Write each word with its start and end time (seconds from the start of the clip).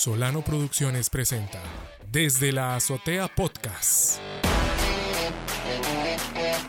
Solano 0.00 0.42
Producciones 0.42 1.10
presenta 1.10 1.62
Desde 2.10 2.52
la 2.52 2.74
Azotea 2.74 3.28
Podcast. 3.28 4.18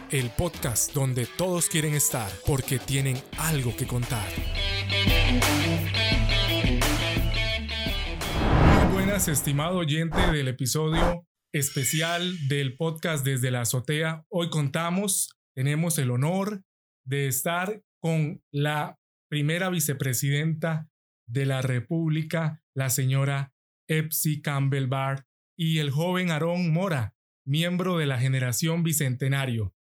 El 0.10 0.30
podcast 0.32 0.94
donde 0.94 1.26
todos 1.38 1.70
quieren 1.70 1.94
estar 1.94 2.30
porque 2.46 2.78
tienen 2.78 3.16
algo 3.38 3.74
que 3.74 3.88
contar. 3.88 4.28
Muy 8.84 8.92
buenas, 8.92 9.30
estimado 9.30 9.78
oyente 9.78 10.20
del 10.34 10.50
episodio 10.50 11.26
especial 11.54 12.50
del 12.50 12.76
podcast 12.76 13.24
Desde 13.24 13.50
la 13.50 13.62
Azotea. 13.62 14.26
Hoy 14.28 14.50
contamos, 14.50 15.30
tenemos 15.56 15.98
el 16.00 16.12
honor 16.12 16.66
de 17.06 17.30
estar 17.30 17.82
con 18.02 18.44
la 18.52 19.00
primera 19.30 19.70
vicepresidenta 19.70 20.90
de 21.28 21.46
la 21.46 21.62
República, 21.62 22.61
la 22.76 22.90
señora 22.90 23.54
Epsi 23.88 24.42
Campbell 24.42 24.88
Barr, 24.88 25.26
y 25.58 25.78
el 25.78 25.92
joven 25.92 26.32
Aarón 26.32 26.72
Mora, 26.72 27.16
miembro 27.46 27.98
de 27.98 28.06
la 28.08 28.18
generación 28.18 28.84
Bicentenario. 28.84 29.76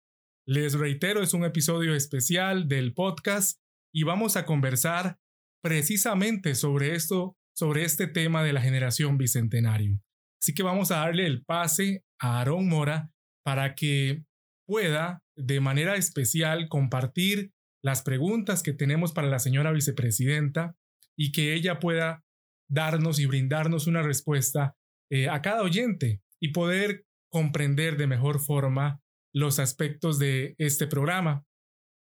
Les 0.48 0.74
reitero, 0.74 1.22
es 1.22 1.34
un 1.34 1.44
episodio 1.44 1.94
especial 1.94 2.68
del 2.68 2.94
podcast 2.94 3.60
y 3.94 4.04
vamos 4.04 4.38
a 4.38 4.46
conversar 4.46 5.20
precisamente 5.62 6.56
sobre 6.56 6.96
esto, 6.96 7.38
sobre 7.56 7.84
este 7.84 8.08
tema 8.08 8.44
de 8.44 8.54
la 8.54 8.62
generación 8.62 9.18
Bicentenario. 9.18 10.02
Así 10.42 10.54
que 10.54 10.64
vamos 10.64 10.92
a 10.92 10.98
darle 10.98 11.26
el 11.26 11.44
pase 11.44 12.04
a 12.20 12.40
Aarón 12.40 12.70
Mora 12.70 13.12
para 13.44 13.76
que 13.76 14.24
pueda 14.66 15.24
de 15.36 15.60
manera 15.60 15.96
especial 15.96 16.70
compartir 16.70 17.52
las 17.84 18.02
preguntas 18.02 18.64
que 18.64 18.74
tenemos 18.74 19.14
para 19.14 19.28
la 19.28 19.40
señora 19.40 19.72
vicepresidenta 19.72 20.76
y 21.16 21.32
que 21.32 21.54
ella 21.54 21.80
pueda 21.80 22.24
darnos 22.70 23.20
y 23.20 23.26
brindarnos 23.26 23.88
una 23.88 24.02
respuesta 24.02 24.76
eh, 25.10 25.30
a 25.30 25.42
cada 25.42 25.62
oyente 25.62 26.22
y 26.40 26.50
poder 26.50 27.06
comprender 27.32 27.98
de 27.98 28.08
mejor 28.08 28.40
forma 28.40 29.02
los 29.34 29.60
aspectos 29.60 30.20
de 30.20 30.56
este 30.58 30.88
programa. 30.88 31.46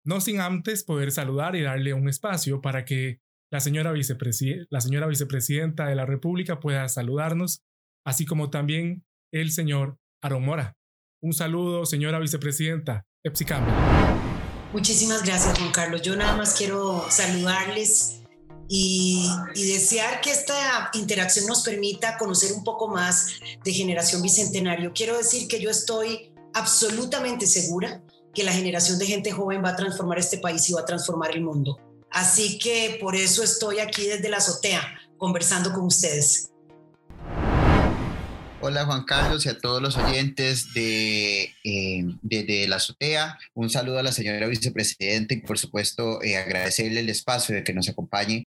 No 0.04 0.20
sin 0.20 0.40
antes 0.40 0.84
poder 0.84 1.12
saludar 1.12 1.56
y 1.56 1.62
darle 1.62 1.94
un 1.94 2.08
espacio 2.08 2.60
para 2.60 2.84
que 2.84 3.20
la 3.50 3.60
señora, 3.60 3.92
la 4.70 4.80
señora 4.80 5.06
vicepresidenta 5.06 5.86
de 5.86 5.94
la 5.94 6.06
República 6.06 6.60
pueda 6.60 6.88
saludarnos, 6.88 7.62
así 8.04 8.26
como 8.26 8.50
también 8.50 9.04
el 9.32 9.50
señor 9.50 9.98
Aaron 10.22 10.44
Mora. 10.44 10.76
Un 11.22 11.32
saludo, 11.32 11.86
señora 11.86 12.18
vicepresidenta 12.18 13.06
Epsi 13.24 13.46
Muchísimas 14.72 15.24
gracias, 15.24 15.58
Juan 15.58 15.72
Carlos. 15.72 16.02
Yo 16.02 16.16
nada 16.16 16.36
más 16.36 16.56
quiero 16.58 17.06
saludarles 17.08 18.23
y, 18.68 19.28
desear 19.54 20.20
que 20.20 20.30
esta 20.30 20.90
interacción 20.94 21.46
nos 21.46 21.62
permita 21.62 22.16
conocer 22.18 22.52
un 22.52 22.64
poco 22.64 22.88
más 22.88 23.40
de 23.64 23.72
Generación 23.72 24.22
Bicentenario. 24.22 24.92
Quiero 24.94 25.16
decir 25.16 25.48
que 25.48 25.60
yo 25.60 25.70
estoy 25.70 26.32
absolutamente 26.54 27.46
segura 27.46 28.02
que 28.34 28.44
la 28.44 28.52
generación 28.52 28.98
de 28.98 29.06
gente 29.06 29.30
joven 29.30 29.62
va 29.64 29.70
a 29.70 29.76
transformar 29.76 30.18
este 30.18 30.38
país 30.38 30.68
y 30.68 30.72
va 30.72 30.80
a 30.80 30.84
transformar 30.84 31.30
el 31.32 31.42
mundo. 31.42 31.78
Así 32.10 32.58
que 32.58 32.98
por 33.00 33.16
eso 33.16 33.42
estoy 33.42 33.78
aquí 33.80 34.06
desde 34.06 34.28
la 34.28 34.38
azotea 34.38 34.82
conversando 35.18 35.72
con 35.72 35.84
ustedes. 35.84 36.50
Hola 38.60 38.86
Juan 38.86 39.04
Carlos 39.04 39.44
y 39.44 39.50
a 39.50 39.58
todos 39.58 39.82
los 39.82 39.94
oyentes 39.98 40.72
de, 40.72 41.52
eh, 41.64 42.66
la 42.66 42.76
azotea. 42.76 43.38
Un 43.52 43.68
saludo 43.68 43.98
a 43.98 44.02
la 44.02 44.10
señora 44.10 44.46
vicepresidenta 44.46 45.34
y 45.34 45.42
por 45.42 45.58
supuesto 45.58 46.22
eh, 46.22 46.38
agradecerle 46.38 47.00
el 47.00 47.10
espacio 47.10 47.54
de 47.54 47.62
que 47.62 47.74
nos 47.74 47.90
acompañe 47.90 48.46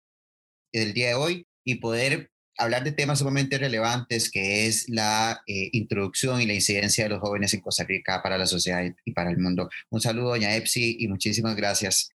el 0.72 0.92
día 0.94 1.08
de 1.08 1.14
hoy 1.14 1.47
y 1.64 1.77
poder 1.77 2.30
hablar 2.58 2.83
de 2.83 2.92
temas 2.92 3.20
sumamente 3.20 3.56
relevantes 3.56 4.30
que 4.30 4.66
es 4.66 4.88
la 4.88 5.42
eh, 5.47 5.70
introducción 5.72 6.41
y 6.41 6.47
la 6.47 6.55
incidencia 6.55 7.05
de 7.05 7.10
los 7.10 7.20
jóvenes 7.20 7.55
en 7.55 7.60
Costa 7.60 7.84
Rica 7.84 8.20
para 8.22 8.36
la 8.36 8.47
sociedad 8.47 8.82
y 9.04 9.12
para 9.12 9.31
el 9.31 9.38
mundo. 9.38 9.70
Un 9.91 10.00
saludo, 10.00 10.31
doña 10.31 10.54
Epsi, 10.56 10.97
y 10.98 11.09
muchísimas 11.09 11.56
gracias. 11.56 12.10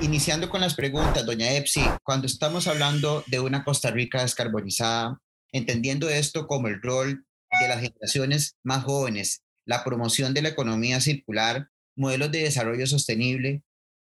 Iniciando 0.00 0.48
con 0.48 0.62
las 0.62 0.74
preguntas, 0.74 1.26
doña 1.26 1.52
Epsi, 1.52 1.82
cuando 2.02 2.26
estamos 2.26 2.66
hablando 2.66 3.22
de 3.26 3.40
una 3.40 3.62
Costa 3.64 3.90
Rica 3.90 4.22
descarbonizada, 4.22 5.20
entendiendo 5.52 6.08
esto 6.08 6.46
como 6.46 6.68
el 6.68 6.80
rol 6.80 7.26
de 7.60 7.68
las 7.68 7.80
generaciones 7.80 8.56
más 8.62 8.84
jóvenes, 8.84 9.42
la 9.66 9.84
promoción 9.84 10.32
de 10.32 10.42
la 10.42 10.48
economía 10.48 11.00
circular, 11.00 11.68
modelos 11.96 12.32
de 12.32 12.44
desarrollo 12.44 12.86
sostenible, 12.86 13.62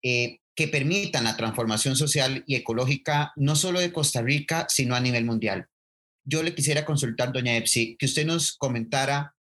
eh, 0.02 0.38
que 0.54 0.68
permitan 0.68 1.24
la 1.24 1.36
transformación 1.36 1.96
social 1.96 2.44
y 2.46 2.54
ecológica 2.54 3.32
no 3.36 3.56
solo 3.56 3.80
de 3.80 3.92
Costa 3.92 4.22
Rica, 4.22 4.66
sino 4.68 4.94
a 4.94 5.00
nivel 5.00 5.24
mundial. 5.24 5.68
Yo 6.24 6.42
le 6.42 6.54
quisiera 6.54 6.84
consultar, 6.84 7.32
doña 7.32 7.56
Epsi, 7.56 7.96
que 7.98 8.06
usted 8.06 8.24
nos 8.24 8.56
comentara 8.56 9.34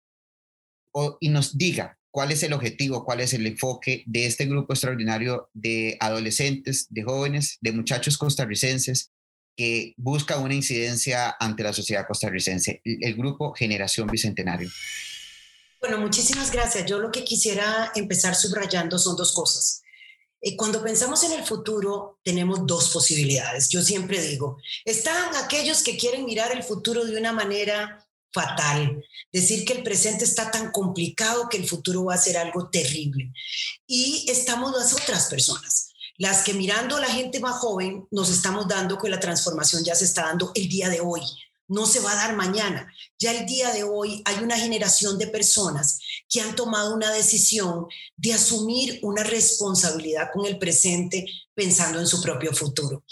y 1.21 1.29
nos 1.29 1.57
diga 1.57 1.99
cuál 2.11 2.33
es 2.33 2.43
el 2.43 2.53
objetivo, 2.53 3.05
cuál 3.05 3.21
es 3.21 3.33
el 3.35 3.47
enfoque 3.47 4.03
de 4.07 4.27
este 4.27 4.47
grupo 4.47 4.73
extraordinario 4.73 5.49
de 5.53 5.97
adolescentes, 6.01 6.87
de 6.91 7.03
jóvenes, 7.03 7.59
de 7.61 7.73
muchachos 7.73 8.19
costarricenses 8.19 9.11
que 9.57 9.95
busca 9.97 10.39
una 10.39 10.55
incidencia 10.55 11.37
ante 11.39 11.63
la 11.63 11.73
sociedad 11.73 12.07
costarricense, 12.07 12.81
el 12.85 13.15
grupo 13.15 13.53
Generación 13.53 14.09
Bicentenario. 14.09 14.71
Bueno, 15.81 15.99
muchísimas 15.99 16.51
gracias. 16.53 16.87
Yo 16.87 16.99
lo 16.99 17.11
que 17.11 17.25
quisiera 17.25 17.93
empezar 17.95 18.35
subrayando 18.35 18.99
son 18.99 19.17
dos 19.17 19.33
cosas. 19.33 19.82
Eh, 20.43 20.57
cuando 20.57 20.83
pensamos 20.83 21.23
en 21.23 21.33
el 21.33 21.45
futuro, 21.45 22.19
tenemos 22.25 22.67
dos 22.67 22.91
posibilidades. 22.91 23.69
Yo 23.69 23.81
siempre 23.81 24.21
digo, 24.21 24.59
están 24.85 25.35
aquellos 25.37 25.85
que 25.85 25.97
quieren 25.97 26.25
mirar 26.25 26.51
el 26.51 26.65
futuro 26.65 27.05
de 27.05 27.17
una 27.17 27.33
manera 27.33 28.05
fatal, 28.33 29.05
decir 29.31 29.65
que 29.65 29.75
el 29.75 29.83
presente 29.83 30.25
está 30.25 30.51
tan 30.51 30.73
complicado 30.73 31.49
que 31.49 31.59
el 31.59 31.69
futuro 31.69 32.07
va 32.07 32.15
a 32.15 32.19
ser 32.19 32.37
algo 32.37 32.69
terrible. 32.71 33.33
Y 33.87 34.27
estamos 34.29 34.73
las 34.73 34.93
otras 34.95 35.27
personas, 35.27 35.91
las 36.17 36.43
que 36.43 36.55
mirando 36.55 36.97
a 36.97 37.01
la 37.01 37.09
gente 37.09 37.39
más 37.39 37.57
joven 37.57 38.09
nos 38.11 38.31
estamos 38.31 38.67
dando 38.67 38.99
que 38.99 39.11
la 39.11 39.21
transformación 39.21 39.85
ya 39.85 39.95
se 39.95 40.07
está 40.07 40.23
dando 40.23 40.51
el 40.55 40.69
día 40.69 40.89
de 40.89 41.01
hoy, 41.01 41.23
no 41.69 41.87
se 41.87 42.01
va 42.01 42.13
a 42.13 42.17
dar 42.17 42.37
mañana. 42.37 42.93
Ya 43.19 43.33
el 43.33 43.47
día 43.47 43.71
de 43.71 43.85
hoy 43.85 44.23
hay 44.25 44.43
una 44.43 44.57
generación 44.57 45.19
de 45.19 45.29
personas 45.29 46.01
que 46.29 46.41
han 46.41 46.55
tomado 46.57 46.95
una 46.95 47.11
decisión 47.13 47.87
de 48.17 48.35
asumir 48.35 48.99
una 49.03 49.23
responsabilidad 49.23 50.31
con 50.33 50.47
el 50.47 50.59
presente 50.59 51.27
pensando 51.55 52.01
en 52.01 52.07
su 52.07 52.21
propio 52.23 52.53
futuro. 52.53 53.05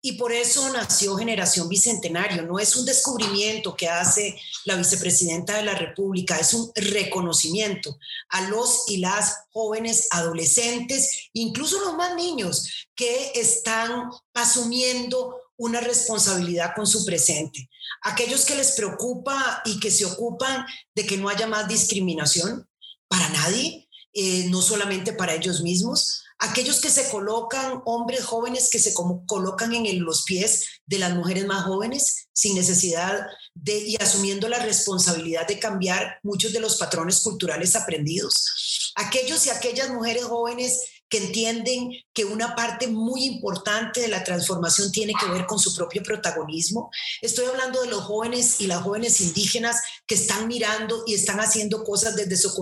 Y 0.00 0.12
por 0.12 0.32
eso 0.32 0.70
nació 0.72 1.16
Generación 1.16 1.68
Bicentenario. 1.68 2.42
No 2.42 2.58
es 2.58 2.76
un 2.76 2.84
descubrimiento 2.84 3.74
que 3.74 3.88
hace 3.88 4.38
la 4.64 4.76
vicepresidenta 4.76 5.56
de 5.56 5.64
la 5.64 5.74
República, 5.74 6.38
es 6.38 6.54
un 6.54 6.70
reconocimiento 6.74 7.98
a 8.28 8.42
los 8.42 8.84
y 8.88 8.98
las 8.98 9.46
jóvenes 9.52 10.08
adolescentes, 10.10 11.30
incluso 11.32 11.80
los 11.80 11.96
más 11.96 12.14
niños, 12.14 12.88
que 12.94 13.32
están 13.34 14.10
asumiendo 14.34 15.34
una 15.58 15.80
responsabilidad 15.80 16.72
con 16.74 16.86
su 16.86 17.04
presente. 17.04 17.68
Aquellos 18.02 18.46
que 18.46 18.54
les 18.54 18.72
preocupa 18.72 19.60
y 19.64 19.78
que 19.80 19.90
se 19.90 20.06
ocupan 20.06 20.64
de 20.94 21.04
que 21.04 21.18
no 21.18 21.28
haya 21.28 21.46
más 21.46 21.68
discriminación 21.68 22.66
para 23.08 23.28
nadie, 23.30 23.88
eh, 24.14 24.46
no 24.48 24.62
solamente 24.62 25.12
para 25.12 25.34
ellos 25.34 25.60
mismos. 25.60 26.22
Aquellos 26.38 26.80
que 26.80 26.88
se 26.88 27.08
colocan, 27.10 27.82
hombres 27.84 28.24
jóvenes 28.24 28.70
que 28.70 28.78
se 28.78 28.94
colocan 28.94 29.74
en 29.74 30.04
los 30.04 30.22
pies 30.22 30.80
de 30.86 31.00
las 31.00 31.14
mujeres 31.14 31.46
más 31.46 31.64
jóvenes 31.64 32.28
sin 32.32 32.54
necesidad 32.54 33.26
de 33.54 33.78
y 33.78 33.96
asumiendo 33.96 34.48
la 34.48 34.60
responsabilidad 34.60 35.48
de 35.48 35.58
cambiar 35.58 36.20
muchos 36.22 36.52
de 36.52 36.60
los 36.60 36.76
patrones 36.76 37.20
culturales 37.20 37.74
aprendidos. 37.74 38.92
Aquellos 38.94 39.46
y 39.46 39.50
aquellas 39.50 39.90
mujeres 39.90 40.24
jóvenes 40.24 40.80
que 41.08 41.18
entienden 41.18 41.90
que 42.12 42.24
una 42.24 42.54
parte 42.54 42.86
muy 42.86 43.24
importante 43.24 44.00
de 44.00 44.08
la 44.08 44.24
transformación 44.24 44.92
tiene 44.92 45.14
que 45.18 45.30
ver 45.30 45.46
con 45.46 45.58
su 45.58 45.74
propio 45.74 46.02
protagonismo. 46.02 46.90
Estoy 47.22 47.46
hablando 47.46 47.82
de 47.82 47.88
los 47.88 48.02
jóvenes 48.02 48.60
y 48.60 48.66
las 48.66 48.82
jóvenes 48.82 49.20
indígenas 49.20 49.80
que 50.06 50.14
están 50.14 50.48
mirando 50.48 51.04
y 51.06 51.14
están 51.14 51.40
haciendo 51.40 51.84
cosas 51.84 52.16
desde 52.16 52.36
sus 52.36 52.54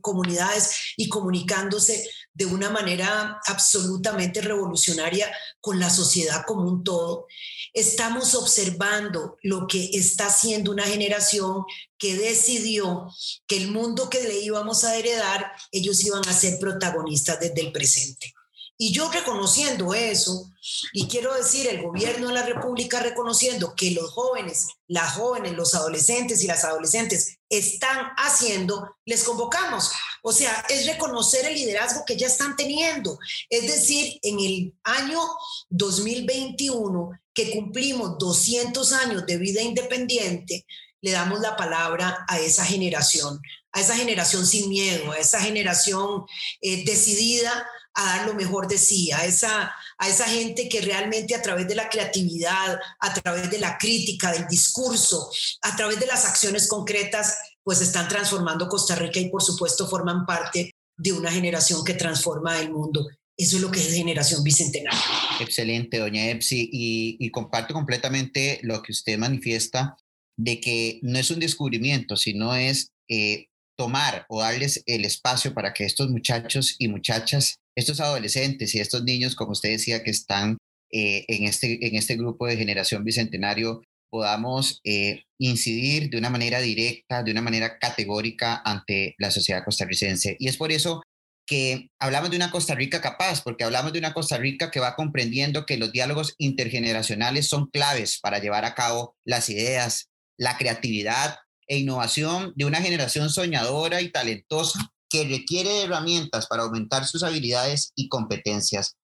comunidades 0.00 0.94
y 0.96 1.08
comunicándose 1.08 2.08
de 2.34 2.46
una 2.46 2.70
manera 2.70 3.40
absolutamente 3.46 4.40
revolucionaria 4.40 5.30
con 5.60 5.78
la 5.78 5.90
sociedad 5.90 6.44
como 6.46 6.68
un 6.68 6.82
todo. 6.82 7.26
Estamos 7.74 8.34
observando 8.34 9.36
lo 9.42 9.66
que 9.66 9.90
está 9.92 10.26
haciendo 10.26 10.70
una 10.70 10.84
generación 10.84 11.64
que 11.98 12.16
decidió 12.16 13.08
que 13.46 13.56
el 13.56 13.70
mundo 13.70 14.08
que 14.08 14.22
le 14.22 14.40
íbamos 14.40 14.84
a 14.84 14.96
heredar, 14.96 15.52
ellos 15.70 16.04
iban 16.04 16.26
a 16.28 16.32
ser 16.32 16.58
protagonistas 16.58 17.40
desde 17.40 17.60
el 17.60 17.72
presente. 17.72 18.32
Y 18.84 18.90
yo 18.90 19.08
reconociendo 19.12 19.94
eso, 19.94 20.50
y 20.92 21.06
quiero 21.06 21.32
decir, 21.34 21.68
el 21.68 21.82
gobierno 21.82 22.26
de 22.26 22.34
la 22.34 22.44
República 22.44 22.98
reconociendo 22.98 23.76
que 23.76 23.92
los 23.92 24.10
jóvenes, 24.10 24.66
las 24.88 25.14
jóvenes, 25.14 25.52
los 25.52 25.76
adolescentes 25.76 26.42
y 26.42 26.48
las 26.48 26.64
adolescentes 26.64 27.38
están 27.48 28.08
haciendo, 28.16 28.96
les 29.04 29.22
convocamos. 29.22 29.92
O 30.24 30.32
sea, 30.32 30.64
es 30.68 30.84
reconocer 30.84 31.46
el 31.46 31.54
liderazgo 31.54 32.02
que 32.04 32.16
ya 32.16 32.26
están 32.26 32.56
teniendo. 32.56 33.20
Es 33.48 33.68
decir, 33.68 34.18
en 34.20 34.40
el 34.40 34.74
año 34.82 35.20
2021, 35.70 37.12
que 37.32 37.52
cumplimos 37.52 38.18
200 38.18 38.92
años 38.94 39.26
de 39.26 39.36
vida 39.36 39.62
independiente, 39.62 40.66
le 41.00 41.12
damos 41.12 41.38
la 41.38 41.54
palabra 41.54 42.24
a 42.26 42.40
esa 42.40 42.64
generación, 42.64 43.40
a 43.70 43.80
esa 43.80 43.94
generación 43.94 44.44
sin 44.44 44.68
miedo, 44.68 45.12
a 45.12 45.18
esa 45.18 45.40
generación 45.40 46.24
eh, 46.60 46.84
decidida 46.84 47.64
a 47.94 48.04
dar 48.04 48.26
lo 48.26 48.34
mejor 48.34 48.68
de 48.68 48.78
sí, 48.78 49.12
a 49.12 49.24
esa, 49.24 49.72
a 49.98 50.08
esa 50.08 50.26
gente 50.26 50.68
que 50.68 50.80
realmente 50.80 51.34
a 51.34 51.42
través 51.42 51.68
de 51.68 51.74
la 51.74 51.88
creatividad, 51.88 52.78
a 53.00 53.14
través 53.14 53.50
de 53.50 53.58
la 53.58 53.76
crítica, 53.78 54.32
del 54.32 54.46
discurso, 54.48 55.30
a 55.62 55.76
través 55.76 56.00
de 56.00 56.06
las 56.06 56.24
acciones 56.24 56.68
concretas, 56.68 57.36
pues 57.62 57.80
están 57.80 58.08
transformando 58.08 58.68
Costa 58.68 58.94
Rica 58.94 59.20
y 59.20 59.28
por 59.28 59.42
supuesto 59.42 59.86
forman 59.88 60.26
parte 60.26 60.72
de 60.96 61.12
una 61.12 61.30
generación 61.30 61.84
que 61.84 61.94
transforma 61.94 62.60
el 62.60 62.70
mundo. 62.70 63.08
Eso 63.36 63.56
es 63.56 63.62
lo 63.62 63.70
que 63.70 63.80
es 63.80 63.94
generación 63.94 64.42
bicentenaria. 64.44 65.00
Excelente, 65.40 65.98
doña 65.98 66.28
Epsi, 66.28 66.68
y, 66.70 67.30
comparto 67.30 67.72
completamente 67.72 68.60
lo 68.62 68.82
que 68.82 68.92
usted 68.92 69.18
manifiesta 69.18 69.96
de 70.36 70.60
que 70.60 71.00
no 71.02 71.18
es 71.18 71.30
un 71.30 71.40
descubrimiento, 71.40 72.16
sino 72.16 72.54
es 72.54 72.92
eh, 73.08 73.48
tomar 73.76 74.26
o 74.28 74.40
darles 74.40 74.82
el 74.86 75.04
espacio 75.04 75.54
para 75.54 75.72
que 75.72 75.84
estos 75.84 76.10
muchachos 76.10 76.76
y 76.78 76.88
muchachas, 76.88 77.56
estos 77.76 78.00
adolescentes 78.00 78.74
y 78.74 78.80
estos 78.80 79.04
niños, 79.04 79.34
como 79.34 79.52
usted 79.52 79.70
decía, 79.70 80.02
que 80.02 80.10
están 80.10 80.58
eh, 80.90 81.24
en, 81.28 81.44
este, 81.44 81.86
en 81.86 81.96
este 81.96 82.16
grupo 82.16 82.46
de 82.46 82.56
generación 82.56 83.04
bicentenario, 83.04 83.82
podamos 84.10 84.80
eh, 84.84 85.22
incidir 85.38 86.10
de 86.10 86.18
una 86.18 86.28
manera 86.28 86.60
directa, 86.60 87.22
de 87.22 87.32
una 87.32 87.40
manera 87.40 87.78
categórica 87.78 88.60
ante 88.64 89.14
la 89.18 89.30
sociedad 89.30 89.64
costarricense. 89.64 90.36
Y 90.38 90.48
es 90.48 90.58
por 90.58 90.70
eso 90.70 91.02
que 91.46 91.88
hablamos 91.98 92.30
de 92.30 92.36
una 92.36 92.50
Costa 92.50 92.74
Rica 92.74 93.00
capaz, 93.00 93.42
porque 93.42 93.64
hablamos 93.64 93.92
de 93.92 93.98
una 93.98 94.12
Costa 94.12 94.36
Rica 94.36 94.70
que 94.70 94.80
va 94.80 94.94
comprendiendo 94.96 95.66
que 95.66 95.78
los 95.78 95.92
diálogos 95.92 96.34
intergeneracionales 96.38 97.48
son 97.48 97.66
claves 97.66 98.20
para 98.20 98.38
llevar 98.38 98.64
a 98.64 98.74
cabo 98.74 99.16
las 99.24 99.48
ideas, 99.48 100.10
la 100.38 100.56
creatividad 100.58 101.36
e 101.66 101.78
innovación 101.78 102.52
de 102.56 102.64
una 102.64 102.80
generación 102.80 103.30
soñadora 103.30 104.00
y 104.00 104.10
talentosa 104.10 104.92
que 105.08 105.24
requiere 105.24 105.82
herramientas 105.82 106.46
para 106.46 106.62
aumentar 106.62 107.06
sus 107.06 107.22
habilidades 107.22 107.92
y 107.94 108.08
competencias. 108.08 108.96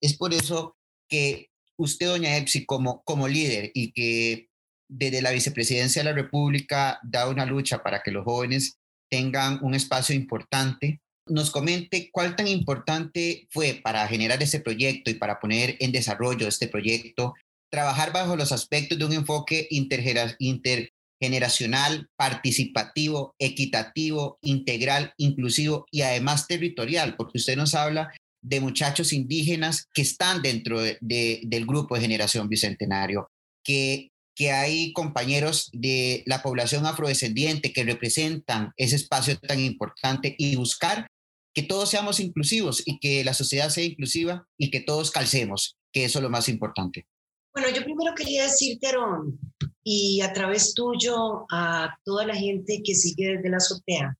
Es 0.00 0.16
por 0.16 0.34
eso 0.34 0.76
que 1.08 1.50
usted, 1.76 2.08
doña 2.08 2.36
Epsi, 2.36 2.66
como, 2.66 3.02
como 3.04 3.28
líder 3.28 3.70
y 3.74 3.92
que 3.92 4.48
desde 4.88 5.22
la 5.22 5.30
vicepresidencia 5.30 6.02
de 6.02 6.10
la 6.10 6.16
República 6.16 6.98
da 7.02 7.28
una 7.28 7.46
lucha 7.46 7.82
para 7.82 8.02
que 8.02 8.10
los 8.10 8.24
jóvenes 8.24 8.78
tengan 9.10 9.58
un 9.62 9.74
espacio 9.74 10.14
importante, 10.14 11.00
nos 11.28 11.50
comente 11.50 12.10
cuál 12.12 12.34
tan 12.36 12.48
importante 12.48 13.46
fue 13.50 13.80
para 13.82 14.06
generar 14.08 14.42
ese 14.42 14.60
proyecto 14.60 15.10
y 15.10 15.14
para 15.14 15.38
poner 15.38 15.76
en 15.80 15.92
desarrollo 15.92 16.48
este 16.48 16.68
proyecto, 16.68 17.34
trabajar 17.70 18.12
bajo 18.12 18.36
los 18.36 18.52
aspectos 18.52 18.98
de 18.98 19.04
un 19.04 19.12
enfoque 19.12 19.66
inter, 19.70 20.91
generacional, 21.22 22.08
participativo, 22.16 23.36
equitativo, 23.38 24.38
integral, 24.42 25.12
inclusivo 25.18 25.86
y 25.92 26.02
además 26.02 26.48
territorial, 26.48 27.14
porque 27.16 27.38
usted 27.38 27.56
nos 27.56 27.76
habla 27.76 28.12
de 28.42 28.60
muchachos 28.60 29.12
indígenas 29.12 29.86
que 29.94 30.02
están 30.02 30.42
dentro 30.42 30.80
del 30.80 31.66
grupo 31.66 31.94
de 31.94 32.00
generación 32.00 32.48
bicentenario, 32.48 33.28
que, 33.64 34.08
que 34.34 34.50
hay 34.50 34.92
compañeros 34.92 35.70
de 35.72 36.24
la 36.26 36.42
población 36.42 36.86
afrodescendiente 36.86 37.72
que 37.72 37.84
representan 37.84 38.72
ese 38.76 38.96
espacio 38.96 39.38
tan 39.38 39.60
importante 39.60 40.34
y 40.36 40.56
buscar 40.56 41.06
que 41.54 41.62
todos 41.62 41.88
seamos 41.88 42.18
inclusivos 42.18 42.82
y 42.84 42.98
que 42.98 43.22
la 43.22 43.34
sociedad 43.34 43.68
sea 43.68 43.84
inclusiva 43.84 44.44
y 44.58 44.70
que 44.70 44.80
todos 44.80 45.12
calcemos, 45.12 45.76
que 45.92 46.04
eso 46.04 46.18
es 46.18 46.22
lo 46.24 46.30
más 46.30 46.48
importante. 46.48 47.06
Bueno, 47.54 47.68
yo 47.68 47.84
primero 47.84 48.14
quería 48.14 48.44
decirte, 48.44 48.86
Aaron, 48.86 49.38
y 49.84 50.20
a 50.22 50.32
través 50.32 50.74
tuyo 50.74 51.44
a 51.50 51.94
toda 52.04 52.26
la 52.26 52.34
gente 52.34 52.82
que 52.82 52.94
sigue 52.94 53.36
desde 53.36 53.50
la 53.50 53.58
azotea, 53.58 54.16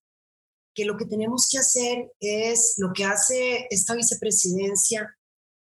que 0.75 0.84
lo 0.84 0.96
que 0.96 1.06
tenemos 1.06 1.49
que 1.50 1.58
hacer 1.58 2.11
es, 2.20 2.75
lo 2.79 2.93
que 2.93 3.05
hace 3.05 3.67
esta 3.70 3.94
vicepresidencia 3.94 5.17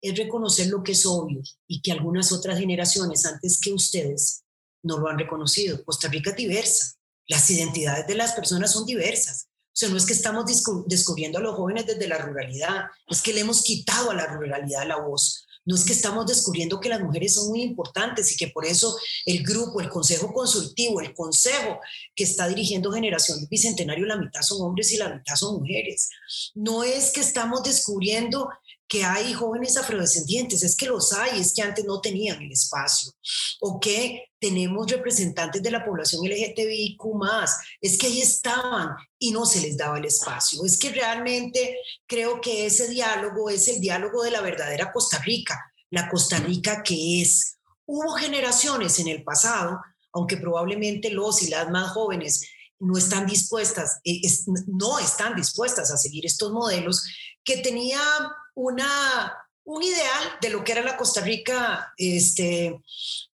es 0.02 0.18
reconocer 0.18 0.68
lo 0.68 0.84
que 0.84 0.92
es 0.92 1.06
obvio 1.06 1.42
y 1.68 1.82
que 1.82 1.94
algunas 1.94 2.34
otras 2.34 2.60
generaciones 2.60 3.26
antes 3.26 3.60
que 3.62 3.72
ustedes 3.72 4.44
no 4.84 4.98
lo 4.98 5.08
han 5.08 5.18
reconocido. 5.18 5.84
Costa 5.86 6.10
Rica 6.10 6.32
es 6.32 6.36
diversa, 6.36 6.96
las 7.28 7.50
identidades 7.50 8.08
de 8.08 8.16
las 8.16 8.34
personas 8.34 8.72
son 8.74 8.86
diversas. 8.86 9.48
O 9.68 9.76
sea, 9.76 9.90
no 9.90 9.98
es 9.98 10.06
que 10.06 10.14
estamos 10.14 10.46
descubriendo 10.88 11.40
a 11.40 11.42
los 11.42 11.56
jóvenes 11.56 11.88
desde 11.88 12.08
la 12.08 12.20
ruralidad, 12.20 12.84
es 13.08 13.22
que 13.22 13.34
le 13.34 13.40
hemos 13.40 13.64
quitado 13.64 14.12
a 14.12 14.16
la 14.16 14.28
ruralidad 14.28 14.86
la 14.86 14.98
voz. 14.98 15.48
No 15.66 15.76
es 15.76 15.86
que 15.86 15.94
estamos 15.94 16.26
descubriendo 16.26 16.80
que 16.80 16.90
las 16.90 17.02
mujeres 17.02 17.36
son 17.36 17.50
muy 17.50 17.62
importantes 17.62 18.32
y 18.32 18.38
que 18.38 18.50
por 18.50 18.66
eso 18.66 18.98
el 19.26 19.44
grupo, 19.44 19.80
el 19.80 19.90
consejo 19.90 20.34
consultivo, 20.34 21.00
el 21.00 21.14
consejo 21.14 21.80
que 22.16 22.26
está 22.26 22.48
dirigiendo 22.48 22.92
Generación 22.92 23.48
Bicentenario, 23.50 24.06
la 24.06 24.18
mitad 24.18 24.42
son 24.42 24.62
hombres 24.62 24.92
y 24.92 24.98
la 24.98 25.14
mitad 25.14 25.36
son 25.36 25.60
mujeres. 25.60 26.10
No 26.54 26.84
es 26.84 27.12
que 27.12 27.22
estamos 27.22 27.64
descubriendo 27.64 28.50
que 28.94 29.04
hay 29.04 29.34
jóvenes 29.34 29.76
afrodescendientes, 29.76 30.62
es 30.62 30.78
que 30.78 30.86
los 30.86 31.14
hay, 31.14 31.42
es 31.42 31.52
que 31.52 31.64
antes 31.64 31.84
no 31.84 32.00
tenían 32.00 32.40
el 32.40 32.52
espacio, 32.52 33.12
o 33.60 33.80
que 33.80 34.26
tenemos 34.40 34.86
representantes 34.86 35.64
de 35.64 35.72
la 35.72 35.84
población 35.84 36.24
LGTBIQ 36.24 37.04
más, 37.16 37.58
es 37.82 37.98
que 37.98 38.06
ahí 38.06 38.22
estaban 38.22 38.90
y 39.18 39.32
no 39.32 39.48
se 39.48 39.62
les 39.62 39.78
daba 39.78 39.98
el 39.98 40.06
espacio. 40.06 40.64
Es 40.64 40.78
que 40.78 40.92
realmente 40.92 41.76
creo 42.06 42.40
que 42.40 42.68
ese 42.68 42.88
diálogo 42.88 43.50
es 43.50 43.68
el 43.68 43.82
diálogo 43.82 44.22
de 44.22 44.30
la 44.30 44.42
verdadera 44.42 44.92
Costa 44.92 45.18
Rica, 45.18 45.60
la 45.90 46.08
Costa 46.08 46.38
Rica 46.38 46.84
que 46.84 47.24
es. 47.24 47.58
Hubo 47.88 48.12
generaciones 48.12 49.00
en 49.00 49.08
el 49.08 49.24
pasado, 49.24 49.82
aunque 50.12 50.38
probablemente 50.38 51.10
los 51.10 51.42
y 51.42 51.50
las 51.50 51.68
más 51.72 51.94
jóvenes 51.94 52.48
no 52.80 52.96
están 52.96 53.26
dispuestas, 53.26 54.02
eh, 54.04 54.22
no 54.68 55.00
están 55.00 55.36
dispuestas 55.36 55.90
a 55.90 55.98
seguir 55.98 56.28
estos 56.28 56.52
modelos, 56.52 57.04
que 57.44 57.58
tenía 57.58 58.00
una, 58.56 59.48
un 59.66 59.84
ideal 59.84 60.38
de 60.42 60.50
lo 60.50 60.64
que 60.64 60.74
era 60.74 60.82
la 60.82 60.98
Costa 60.98 61.22
Rica, 61.22 61.94
este, 61.98 62.80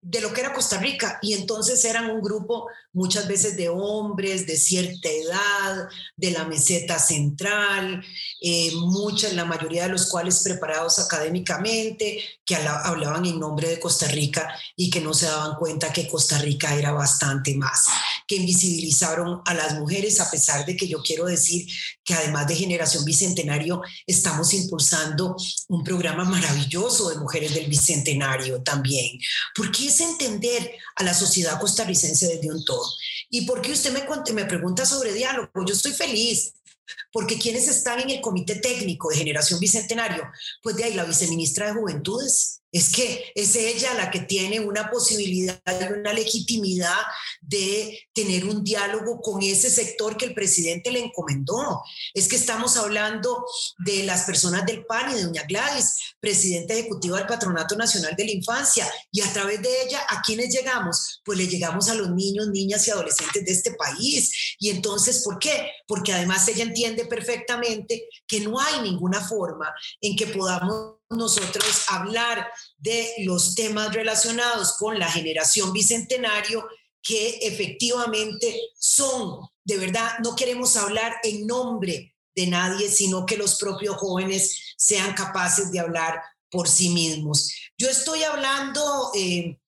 de 0.04 0.20
lo 0.20 0.32
que 0.32 0.42
era 0.42 0.52
Costa 0.52 0.78
Rica. 0.78 1.18
Y 1.22 1.32
entonces 1.32 1.82
eran 1.84 2.10
un 2.10 2.20
grupo 2.20 2.68
muchas 2.92 3.26
veces 3.26 3.56
de 3.56 3.68
hombres 3.68 4.46
de 4.46 4.56
cierta 4.56 5.08
edad, 5.08 5.88
de 6.16 6.30
la 6.30 6.44
meseta 6.44 6.98
central, 6.98 8.04
eh, 8.40 8.70
muchas, 8.76 9.32
la 9.32 9.44
mayoría 9.44 9.84
de 9.84 9.88
los 9.88 10.06
cuales 10.06 10.42
preparados 10.42 10.98
académicamente, 10.98 12.22
que 12.44 12.54
hablaban 12.54 13.24
en 13.24 13.40
nombre 13.40 13.68
de 13.68 13.80
Costa 13.80 14.06
Rica 14.08 14.48
y 14.76 14.90
que 14.90 15.00
no 15.00 15.14
se 15.14 15.26
daban 15.26 15.56
cuenta 15.56 15.92
que 15.92 16.06
Costa 16.06 16.38
Rica 16.38 16.75
era 16.76 16.92
bastante 16.92 17.56
más, 17.56 17.87
que 18.28 18.37
invisibilizaron 18.37 19.40
a 19.44 19.54
las 19.54 19.75
mujeres, 19.75 20.20
a 20.20 20.30
pesar 20.30 20.64
de 20.66 20.76
que 20.76 20.87
yo 20.87 21.02
quiero 21.02 21.25
decir 21.25 21.66
que 22.04 22.14
además 22.14 22.46
de 22.46 22.56
Generación 22.56 23.04
Bicentenario, 23.04 23.80
estamos 24.06 24.52
impulsando 24.52 25.34
un 25.68 25.82
programa 25.82 26.25
maravilloso 26.25 27.08
de 27.08 27.16
mujeres 27.16 27.54
del 27.54 27.66
Bicentenario 27.66 28.62
también, 28.62 29.18
porque 29.56 29.93
entender 30.00 30.72
a 30.96 31.04
la 31.04 31.14
sociedad 31.14 31.60
costarricense 31.60 32.26
desde 32.28 32.52
un 32.52 32.64
todo. 32.64 32.86
¿Y 33.30 33.46
por 33.46 33.62
qué 33.62 33.72
usted 33.72 33.92
me, 33.92 34.04
me 34.32 34.44
pregunta 34.44 34.86
sobre 34.86 35.12
diálogo? 35.12 35.50
Yo 35.66 35.74
estoy 35.74 35.92
feliz 35.92 36.54
porque 37.12 37.38
quienes 37.38 37.68
están 37.68 38.00
en 38.00 38.10
el 38.10 38.20
comité 38.20 38.56
técnico 38.56 39.08
de 39.08 39.16
Generación 39.16 39.60
Bicentenario, 39.60 40.24
pues 40.62 40.76
de 40.76 40.84
ahí 40.84 40.94
la 40.94 41.04
viceministra 41.04 41.66
de 41.66 41.74
Juventudes, 41.74 42.60
es 42.75 42.90
que 42.90 43.31
es 43.37 43.54
ella 43.54 43.95
la 43.95 44.11
que 44.11 44.19
tiene 44.19 44.59
una 44.59 44.90
posibilidad 44.90 45.62
y 45.64 45.93
una 45.93 46.12
legitimidad 46.12 46.99
de 47.40 48.00
tener 48.12 48.47
un 48.47 48.64
diálogo 48.64 49.21
con 49.21 49.40
ese 49.43 49.71
sector 49.71 50.16
que 50.16 50.25
el 50.25 50.35
presidente 50.35 50.90
le 50.90 50.99
encomendó. 50.99 51.85
Es 52.14 52.26
que 52.26 52.35
estamos 52.35 52.76
hablando 52.76 53.47
de 53.78 54.02
las 54.02 54.25
personas 54.25 54.66
del 54.66 54.85
PAN 54.87 55.12
y 55.12 55.14
de 55.14 55.23
doña 55.23 55.45
Gladys, 55.49 56.16
presidenta 56.19 56.75
ejecutiva 56.75 57.19
del 57.19 57.28
Patronato 57.28 57.76
Nacional 57.76 58.16
de 58.16 58.25
la 58.25 58.33
Infancia, 58.33 58.90
y 59.12 59.21
a 59.21 59.33
través 59.33 59.62
de 59.62 59.83
ella, 59.85 60.04
¿a 60.09 60.21
quiénes 60.21 60.52
llegamos? 60.52 61.23
Pues 61.25 61.38
le 61.38 61.47
llegamos 61.47 61.88
a 61.88 61.95
los 61.95 62.11
niños, 62.11 62.49
niñas 62.49 62.88
y 62.88 62.90
adolescentes 62.90 63.45
de 63.45 63.52
este 63.52 63.75
país. 63.75 64.57
Y 64.59 64.71
entonces, 64.71 65.23
¿por 65.23 65.38
qué? 65.38 65.71
Porque 65.87 66.12
además 66.12 66.49
ella 66.49 66.64
entiende 66.64 67.04
perfectamente 67.04 68.09
que 68.26 68.40
no 68.40 68.59
hay 68.59 68.81
ninguna 68.81 69.21
forma 69.21 69.73
en 70.00 70.16
que 70.16 70.26
podamos 70.26 71.03
nosotros 71.16 71.85
hablar 71.88 72.49
de 72.78 73.12
los 73.21 73.54
temas 73.54 73.92
relacionados 73.92 74.76
con 74.78 74.99
la 74.99 75.11
generación 75.11 75.73
bicentenario 75.73 76.66
que 77.02 77.38
efectivamente 77.42 78.59
son, 78.78 79.47
de 79.64 79.76
verdad, 79.76 80.18
no 80.23 80.35
queremos 80.35 80.76
hablar 80.76 81.16
en 81.23 81.47
nombre 81.47 82.14
de 82.35 82.47
nadie, 82.47 82.88
sino 82.88 83.26
que 83.26 83.37
los 83.37 83.56
propios 83.56 83.97
jóvenes 83.97 84.75
sean 84.76 85.14
capaces 85.14 85.71
de 85.71 85.80
hablar 85.80 86.21
por 86.50 86.68
sí 86.68 86.88
mismos. 86.90 87.50
Yo 87.76 87.88
estoy 87.88 88.23
hablando 88.23 89.11
eh, 89.14 89.59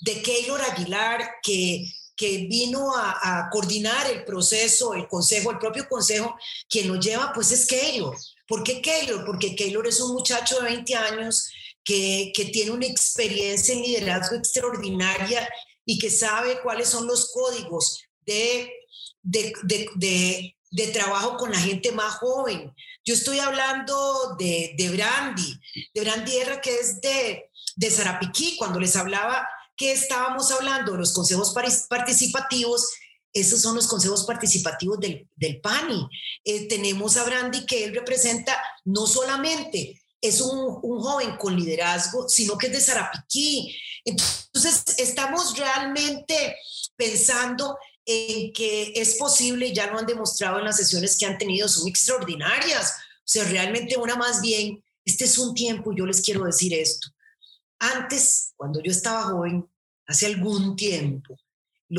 de 0.00 0.22
Keylor 0.22 0.60
Aguilar, 0.62 1.36
que, 1.42 1.84
que 2.16 2.46
vino 2.48 2.94
a, 2.94 3.48
coordinar 3.50 4.10
el 4.10 4.24
proceso, 4.24 4.94
el 4.94 5.08
consejo, 5.08 5.50
el 5.50 5.58
propio 5.58 5.88
consejo, 5.88 6.36
quien 6.68 6.88
lo 6.88 6.96
lleva, 6.96 7.32
pues 7.32 7.50
es 7.50 7.66
Keylor. 7.66 8.16
¿Por 8.46 8.62
qué 8.62 8.82
Keylor? 8.82 9.24
Porque 9.24 9.54
Keylor 9.54 9.86
es 9.86 10.00
un 10.00 10.12
muchacho 10.12 10.60
de 10.60 10.70
20 10.70 10.94
años 10.94 11.50
que, 11.82 12.32
que 12.34 12.46
tiene 12.46 12.70
una 12.70 12.86
experiencia 12.86 13.74
en 13.74 13.82
liderazgo 13.82 14.36
extraordinaria 14.36 15.48
y 15.84 15.98
que 15.98 16.10
sabe 16.10 16.60
cuáles 16.62 16.88
son 16.88 17.06
los 17.06 17.30
códigos 17.32 18.02
de, 18.26 18.70
de, 19.22 19.52
de, 19.94 20.56
de 20.70 20.86
trabajo 20.88 21.36
con 21.36 21.52
la 21.52 21.58
gente 21.58 21.92
más 21.92 22.16
joven. 22.16 22.74
Yo 23.04 23.14
estoy 23.14 23.38
hablando 23.38 24.34
de, 24.38 24.74
de 24.76 24.88
Brandy, 24.90 25.60
de 25.92 26.00
Brandy 26.00 26.36
Erra, 26.36 26.60
que 26.60 26.74
es 26.74 27.00
de, 27.00 27.50
de 27.76 27.90
Zarapiquí, 27.90 28.56
cuando 28.56 28.80
les 28.80 28.96
hablaba 28.96 29.46
que 29.76 29.92
estábamos 29.92 30.50
hablando 30.50 30.92
de 30.92 30.98
los 30.98 31.12
consejos 31.12 31.54
participativos, 31.88 32.88
esos 33.34 33.60
son 33.60 33.74
los 33.74 33.88
consejos 33.88 34.24
participativos 34.24 35.00
del, 35.00 35.28
del 35.34 35.60
PANI. 35.60 36.08
Eh, 36.44 36.68
tenemos 36.68 37.16
a 37.16 37.24
Brandy 37.24 37.66
que 37.66 37.84
él 37.84 37.94
representa 37.94 38.56
no 38.84 39.06
solamente 39.06 40.00
es 40.20 40.40
un, 40.40 40.78
un, 40.82 41.00
joven 41.00 41.36
con 41.36 41.54
liderazgo, 41.54 42.28
sino 42.28 42.56
que 42.56 42.68
es 42.68 42.72
de 42.72 42.80
Zarapiquí. 42.80 43.76
Entonces, 44.04 44.84
estamos 44.98 45.58
realmente 45.58 46.56
pensando 46.96 47.76
en 48.06 48.52
que 48.52 48.92
es 48.94 49.16
posible, 49.16 49.74
ya 49.74 49.90
lo 49.90 49.98
han 49.98 50.06
demostrado 50.06 50.58
en 50.58 50.64
las 50.64 50.76
sesiones 50.76 51.18
que 51.18 51.26
han 51.26 51.36
tenido, 51.36 51.68
son 51.68 51.88
extraordinarias. 51.88 52.94
O 53.18 53.26
sea, 53.26 53.44
realmente 53.44 53.96
una 53.96 54.16
más 54.16 54.40
bien, 54.40 54.82
este 55.04 55.24
es 55.24 55.36
un 55.38 55.54
tiempo, 55.54 55.92
yo 55.94 56.06
les 56.06 56.22
quiero 56.22 56.44
decir 56.44 56.72
esto. 56.72 57.08
Antes, 57.78 58.52
cuando 58.56 58.80
yo 58.80 58.92
estaba 58.92 59.24
joven, 59.24 59.68
hace 60.06 60.26
algún 60.26 60.76
tiempo, 60.76 61.36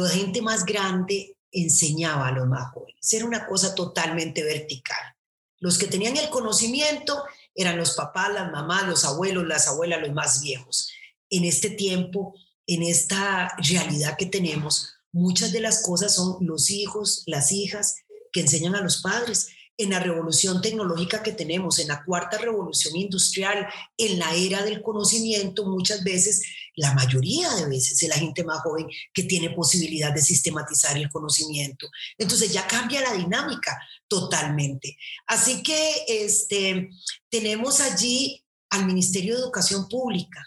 la 0.03 0.09
gente 0.09 0.41
más 0.41 0.65
grande 0.65 1.37
enseñaba 1.51 2.27
a 2.27 2.31
los 2.31 2.47
más 2.47 2.71
jóvenes. 2.73 3.13
Era 3.13 3.25
una 3.25 3.47
cosa 3.47 3.75
totalmente 3.75 4.43
vertical. 4.43 5.15
Los 5.59 5.77
que 5.77 5.87
tenían 5.87 6.17
el 6.17 6.29
conocimiento 6.29 7.23
eran 7.53 7.77
los 7.77 7.91
papás, 7.91 8.33
las 8.33 8.51
mamás, 8.51 8.87
los 8.87 9.05
abuelos, 9.05 9.45
las 9.47 9.67
abuelas, 9.67 10.01
los 10.01 10.13
más 10.13 10.41
viejos. 10.41 10.91
En 11.29 11.45
este 11.45 11.69
tiempo, 11.69 12.35
en 12.67 12.83
esta 12.83 13.55
realidad 13.57 14.17
que 14.17 14.25
tenemos, 14.25 14.95
Muchas 15.15 15.53
de 15.53 15.61
las 15.61 15.81
cosas 15.81 16.13
son 16.13 16.35
los 16.41 16.69
hijos, 16.69 17.23
las 17.25 17.53
hijas 17.53 17.95
que 18.33 18.41
enseñan 18.41 18.75
a 18.75 18.81
los 18.81 19.01
padres. 19.01 19.47
En 19.77 19.89
la 19.89 20.00
revolución 20.00 20.62
tecnológica 20.62 21.22
que 21.22 21.34
tenemos, 21.34 21.79
en 21.79 21.89
la 21.89 22.03
cuarta 22.03 22.38
revolución 22.38 22.96
industrial, 22.96 23.67
en 23.98 24.20
la 24.20 24.34
era 24.34 24.63
del 24.63 24.82
conocimiento, 24.82 25.65
muchas 25.65 26.03
veces, 26.03 26.44
la 26.75 26.94
mayoría 26.94 27.53
de 27.55 27.67
veces, 27.67 28.01
es 28.01 28.10
la 28.10 28.15
gente 28.15 28.44
más 28.44 28.62
joven 28.62 28.88
que 29.13 29.24
tiene 29.24 29.50
posibilidad 29.50 30.13
de 30.13 30.22
sistematizar 30.22 30.98
el 30.98 31.10
conocimiento. 31.10 31.88
Entonces 32.17 32.53
ya 32.53 32.65
cambia 32.67 33.01
la 33.01 33.13
dinámica 33.13 33.77
totalmente. 34.08 34.98
Así 35.27 35.62
que 35.62 36.05
este, 36.08 36.89
tenemos 37.29 37.82
allí 37.82 38.46
al 38.70 38.86
Ministerio 38.86 39.36
de 39.36 39.41
Educación 39.41 39.88
Pública, 39.89 40.41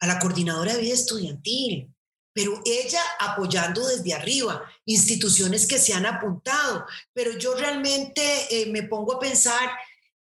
a 0.00 0.06
la 0.06 0.18
Coordinadora 0.18 0.74
de 0.74 0.82
Vida 0.82 0.94
Estudiantil, 0.94 1.92
pero 2.38 2.62
ella 2.64 3.02
apoyando 3.18 3.84
desde 3.84 4.14
arriba, 4.14 4.62
instituciones 4.84 5.66
que 5.66 5.76
se 5.76 5.92
han 5.92 6.06
apuntado. 6.06 6.86
Pero 7.12 7.36
yo 7.36 7.56
realmente 7.56 8.22
eh, 8.48 8.66
me 8.70 8.84
pongo 8.84 9.14
a 9.14 9.18
pensar 9.18 9.68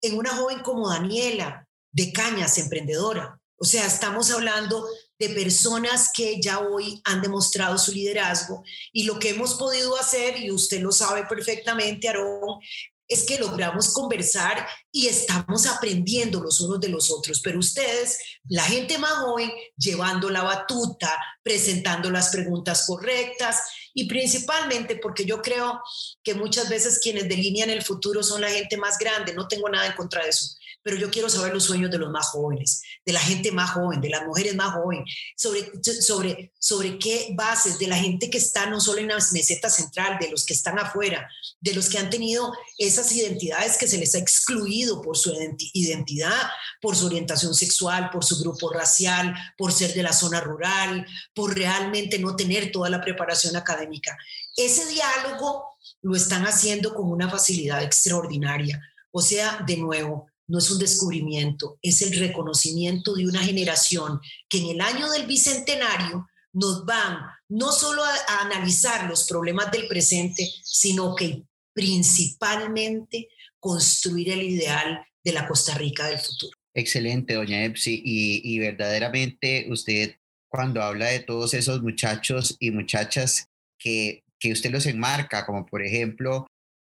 en 0.01 0.17
una 0.17 0.35
joven 0.35 0.61
como 0.61 0.89
Daniela, 0.89 1.67
de 1.91 2.11
Cañas, 2.11 2.57
emprendedora. 2.57 3.39
O 3.57 3.65
sea, 3.65 3.85
estamos 3.85 4.31
hablando 4.31 4.89
de 5.19 5.29
personas 5.29 6.09
que 6.11 6.41
ya 6.41 6.57
hoy 6.57 6.99
han 7.03 7.21
demostrado 7.21 7.77
su 7.77 7.91
liderazgo 7.91 8.63
y 8.91 9.03
lo 9.03 9.19
que 9.19 9.29
hemos 9.29 9.53
podido 9.53 9.95
hacer, 9.95 10.39
y 10.39 10.49
usted 10.49 10.81
lo 10.81 10.91
sabe 10.91 11.23
perfectamente, 11.27 12.07
Aarón, 12.07 12.59
es 13.07 13.23
que 13.23 13.39
logramos 13.39 13.93
conversar 13.93 14.67
y 14.91 15.07
estamos 15.07 15.65
aprendiendo 15.65 16.41
los 16.41 16.59
unos 16.61 16.79
de 16.79 16.89
los 16.89 17.09
otros. 17.09 17.39
Pero 17.41 17.59
ustedes, 17.59 18.19
la 18.49 18.63
gente 18.63 18.97
más 18.97 19.13
joven, 19.13 19.51
llevando 19.77 20.29
la 20.29 20.43
batuta, 20.43 21.17
presentando 21.41 22.11
las 22.11 22.29
preguntas 22.29 22.85
correctas 22.85 23.61
y 23.93 24.07
principalmente 24.07 24.97
porque 24.97 25.25
yo 25.25 25.41
creo 25.41 25.81
que 26.23 26.33
muchas 26.33 26.67
veces 26.69 26.99
quienes 26.99 27.29
delinean 27.29 27.69
el 27.69 27.83
futuro 27.83 28.23
son 28.23 28.41
la 28.41 28.49
gente 28.49 28.77
más 28.77 28.97
grande. 28.97 29.33
No 29.33 29.47
tengo 29.47 29.69
nada 29.69 29.87
en 29.87 29.93
contra 29.93 30.23
de 30.23 30.29
eso 30.29 30.56
pero 30.87 30.99
yo 30.99 31.11
quiero 31.11 31.29
saber 31.29 31.53
los 31.53 31.65
sueños 31.65 31.91
de 31.91 31.97
los 31.97 32.09
más 32.09 32.29
jóvenes, 32.29 32.81
de 33.05 33.11
la 33.11 33.19
gente 33.19 33.51
más 33.51 33.71
joven, 33.71 33.99
de 33.99 34.07
las 34.07 34.25
mujeres 34.25 34.55
más 34.55 34.73
jóvenes, 34.73 35.13
sobre, 35.35 35.69
sobre, 36.01 36.53
sobre 36.57 36.97
qué 36.97 37.33
bases, 37.35 37.77
de 37.77 37.87
la 37.87 37.97
gente 37.97 38.29
que 38.29 38.37
está 38.37 38.69
no 38.69 38.79
solo 38.79 38.99
en 38.99 39.09
la 39.09 39.17
meseta 39.33 39.69
central, 39.69 40.17
de 40.17 40.29
los 40.31 40.45
que 40.45 40.53
están 40.53 40.79
afuera, 40.79 41.29
de 41.59 41.73
los 41.73 41.89
que 41.89 41.97
han 41.97 42.09
tenido 42.09 42.53
esas 42.77 43.11
identidades 43.11 43.77
que 43.77 43.85
se 43.85 43.97
les 43.97 44.15
ha 44.15 44.19
excluido 44.19 45.01
por 45.01 45.17
su 45.17 45.33
identidad, 45.73 46.49
por 46.81 46.95
su 46.95 47.07
orientación 47.07 47.53
sexual, 47.53 48.09
por 48.09 48.23
su 48.23 48.39
grupo 48.39 48.71
racial, 48.71 49.35
por 49.57 49.73
ser 49.73 49.93
de 49.93 50.03
la 50.03 50.13
zona 50.13 50.39
rural, 50.39 51.05
por 51.33 51.53
realmente 51.53 52.17
no 52.17 52.37
tener 52.37 52.71
toda 52.71 52.89
la 52.89 53.01
preparación 53.01 53.57
académica. 53.57 54.17
Ese 54.55 54.85
diálogo 54.85 55.65
lo 56.01 56.15
están 56.15 56.47
haciendo 56.47 56.93
con 56.95 57.11
una 57.11 57.29
facilidad 57.29 57.83
extraordinaria. 57.83 58.81
O 59.11 59.21
sea, 59.21 59.61
de 59.67 59.75
nuevo, 59.75 60.29
no 60.47 60.59
es 60.59 60.71
un 60.71 60.79
descubrimiento, 60.79 61.77
es 61.81 62.01
el 62.01 62.17
reconocimiento 62.17 63.13
de 63.13 63.25
una 63.25 63.41
generación 63.41 64.19
que 64.49 64.59
en 64.59 64.69
el 64.69 64.81
año 64.81 65.09
del 65.11 65.27
bicentenario 65.27 66.27
nos 66.53 66.85
van 66.85 67.19
no 67.49 67.71
solo 67.71 68.03
a, 68.03 68.41
analizar 68.41 69.09
los 69.09 69.27
problemas 69.27 69.71
del 69.71 69.87
presente, 69.87 70.49
sino 70.63 71.15
que 71.15 71.43
principalmente 71.73 73.29
construir 73.59 74.31
el 74.31 74.41
ideal 74.41 75.05
de 75.23 75.33
la 75.33 75.47
Costa 75.47 75.75
Rica 75.75 76.07
del 76.07 76.19
futuro. 76.19 76.57
Excelente, 76.73 77.33
doña 77.33 77.63
Epsi. 77.63 78.01
Y, 78.03 78.59
verdaderamente 78.59 79.67
usted, 79.69 80.15
cuando 80.47 80.81
habla 80.81 81.07
de 81.07 81.19
todos 81.19 81.53
esos 81.53 81.81
muchachos 81.81 82.55
y 82.59 82.71
muchachas 82.71 83.49
que, 83.77 84.23
que 84.39 84.51
usted 84.51 84.71
los 84.71 84.85
enmarca, 84.85 85.45
como 85.45 85.65
por 85.65 85.83
ejemplo, 85.83 86.47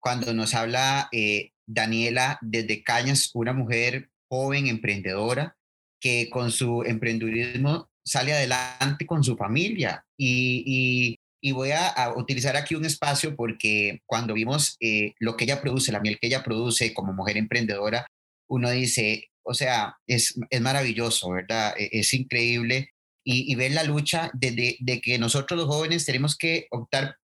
cuando 0.00 0.32
nos 0.32 0.54
habla 0.54 1.08
eh, 1.12 1.52
Daniela 1.72 2.38
desde 2.40 2.82
Cañas, 2.82 3.30
una 3.34 3.52
mujer 3.52 4.10
joven, 4.28 4.66
emprendedora, 4.66 5.56
que 6.00 6.28
con 6.30 6.50
su 6.50 6.82
emprendedurismo 6.82 7.90
sale 8.04 8.32
adelante 8.32 9.06
con 9.06 9.22
su 9.22 9.36
familia. 9.36 10.04
Y, 10.16 11.18
voy 11.52 11.70
a, 11.70 12.12
utilizar 12.16 12.56
aquí 12.56 12.74
un 12.74 12.84
espacio 12.84 13.36
porque 13.36 14.00
cuando 14.06 14.34
vimos 14.34 14.76
eh, 14.80 15.14
lo 15.18 15.36
que 15.36 15.44
ella 15.44 15.60
produce, 15.60 15.92
la 15.92 16.00
miel 16.00 16.18
que 16.20 16.26
ella 16.26 16.42
produce 16.42 16.92
como 16.92 17.12
mujer 17.12 17.36
emprendedora, 17.36 18.06
uno 18.48 18.70
dice, 18.70 19.28
o 19.42 19.54
sea, 19.54 19.96
es, 20.06 20.38
es 20.50 20.60
maravilloso, 20.60 21.30
¿verdad? 21.30 21.74
E, 21.78 21.88
es, 21.92 22.12
increíble. 22.14 22.90
Y, 23.24 23.54
ver 23.54 23.72
la 23.72 23.84
lucha 23.84 24.30
de, 24.32 24.76
de 24.80 25.00
que 25.00 25.18
nosotros 25.18 25.58
los 25.58 25.68
jóvenes 25.68 26.04
tenemos 26.04 26.36
que 26.36 26.66
optar 26.70 27.16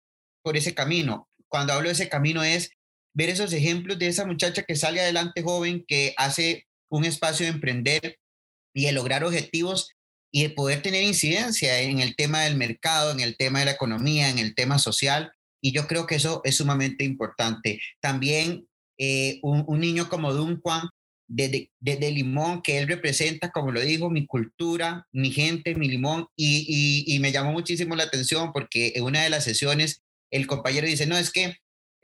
por 0.42 0.56
ese 0.56 0.74
camino. 0.74 1.28
Cuando 1.48 1.72
hablo 1.72 1.88
de 1.88 1.94
ese 1.94 2.08
camino 2.08 2.44
es 2.44 2.70
ver 3.16 3.30
esos 3.30 3.52
ejemplos 3.54 3.98
de 3.98 4.08
esa 4.08 4.26
muchacha 4.26 4.62
que 4.62 4.76
sale 4.76 5.00
adelante 5.00 5.42
joven, 5.42 5.84
que 5.88 6.12
hace 6.18 6.66
un 6.90 7.06
espacio 7.06 7.46
de 7.46 7.52
emprender 7.52 8.18
y 8.74 8.84
de 8.84 8.92
lograr 8.92 9.24
objetivos 9.24 9.88
y 10.30 10.42
de 10.42 10.50
poder 10.50 10.82
tener 10.82 11.02
incidencia 11.02 11.80
en 11.80 12.00
el 12.00 12.14
tema 12.14 12.42
del 12.42 12.56
mercado, 12.56 13.10
en 13.10 13.20
el 13.20 13.38
tema 13.38 13.60
de 13.60 13.64
la 13.64 13.70
economía, 13.70 14.28
en 14.28 14.38
el 14.38 14.54
tema 14.54 14.78
social. 14.78 15.32
Y 15.62 15.72
yo 15.72 15.86
creo 15.86 16.06
que 16.06 16.16
eso 16.16 16.42
es 16.44 16.56
sumamente 16.56 17.04
importante. 17.04 17.80
También 18.02 18.66
eh, 18.98 19.38
un, 19.42 19.80
niño 19.80 20.10
como 20.10 20.34
Duncan, 20.34 20.90
desde, 21.26 21.70
desde 21.80 22.10
Limón, 22.10 22.60
que 22.60 22.78
él 22.78 22.86
representa, 22.86 23.50
como 23.50 23.72
lo 23.72 23.80
dijo, 23.80 24.10
mi 24.10 24.26
cultura, 24.26 25.06
mi 25.10 25.30
gente, 25.30 25.74
mi 25.74 25.88
Limón, 25.88 26.26
y, 26.36 26.66
y, 27.08 27.14
y 27.14 27.18
me 27.20 27.32
llamó 27.32 27.52
muchísimo 27.52 27.96
la 27.96 28.04
atención 28.04 28.52
porque 28.52 28.92
en 28.94 29.04
una 29.04 29.22
de 29.22 29.30
las 29.30 29.44
sesiones 29.44 30.02
el 30.30 30.46
compañero 30.46 30.86
dice, 30.86 31.06
no, 31.06 31.16
es 31.16 31.30
que 31.32 31.56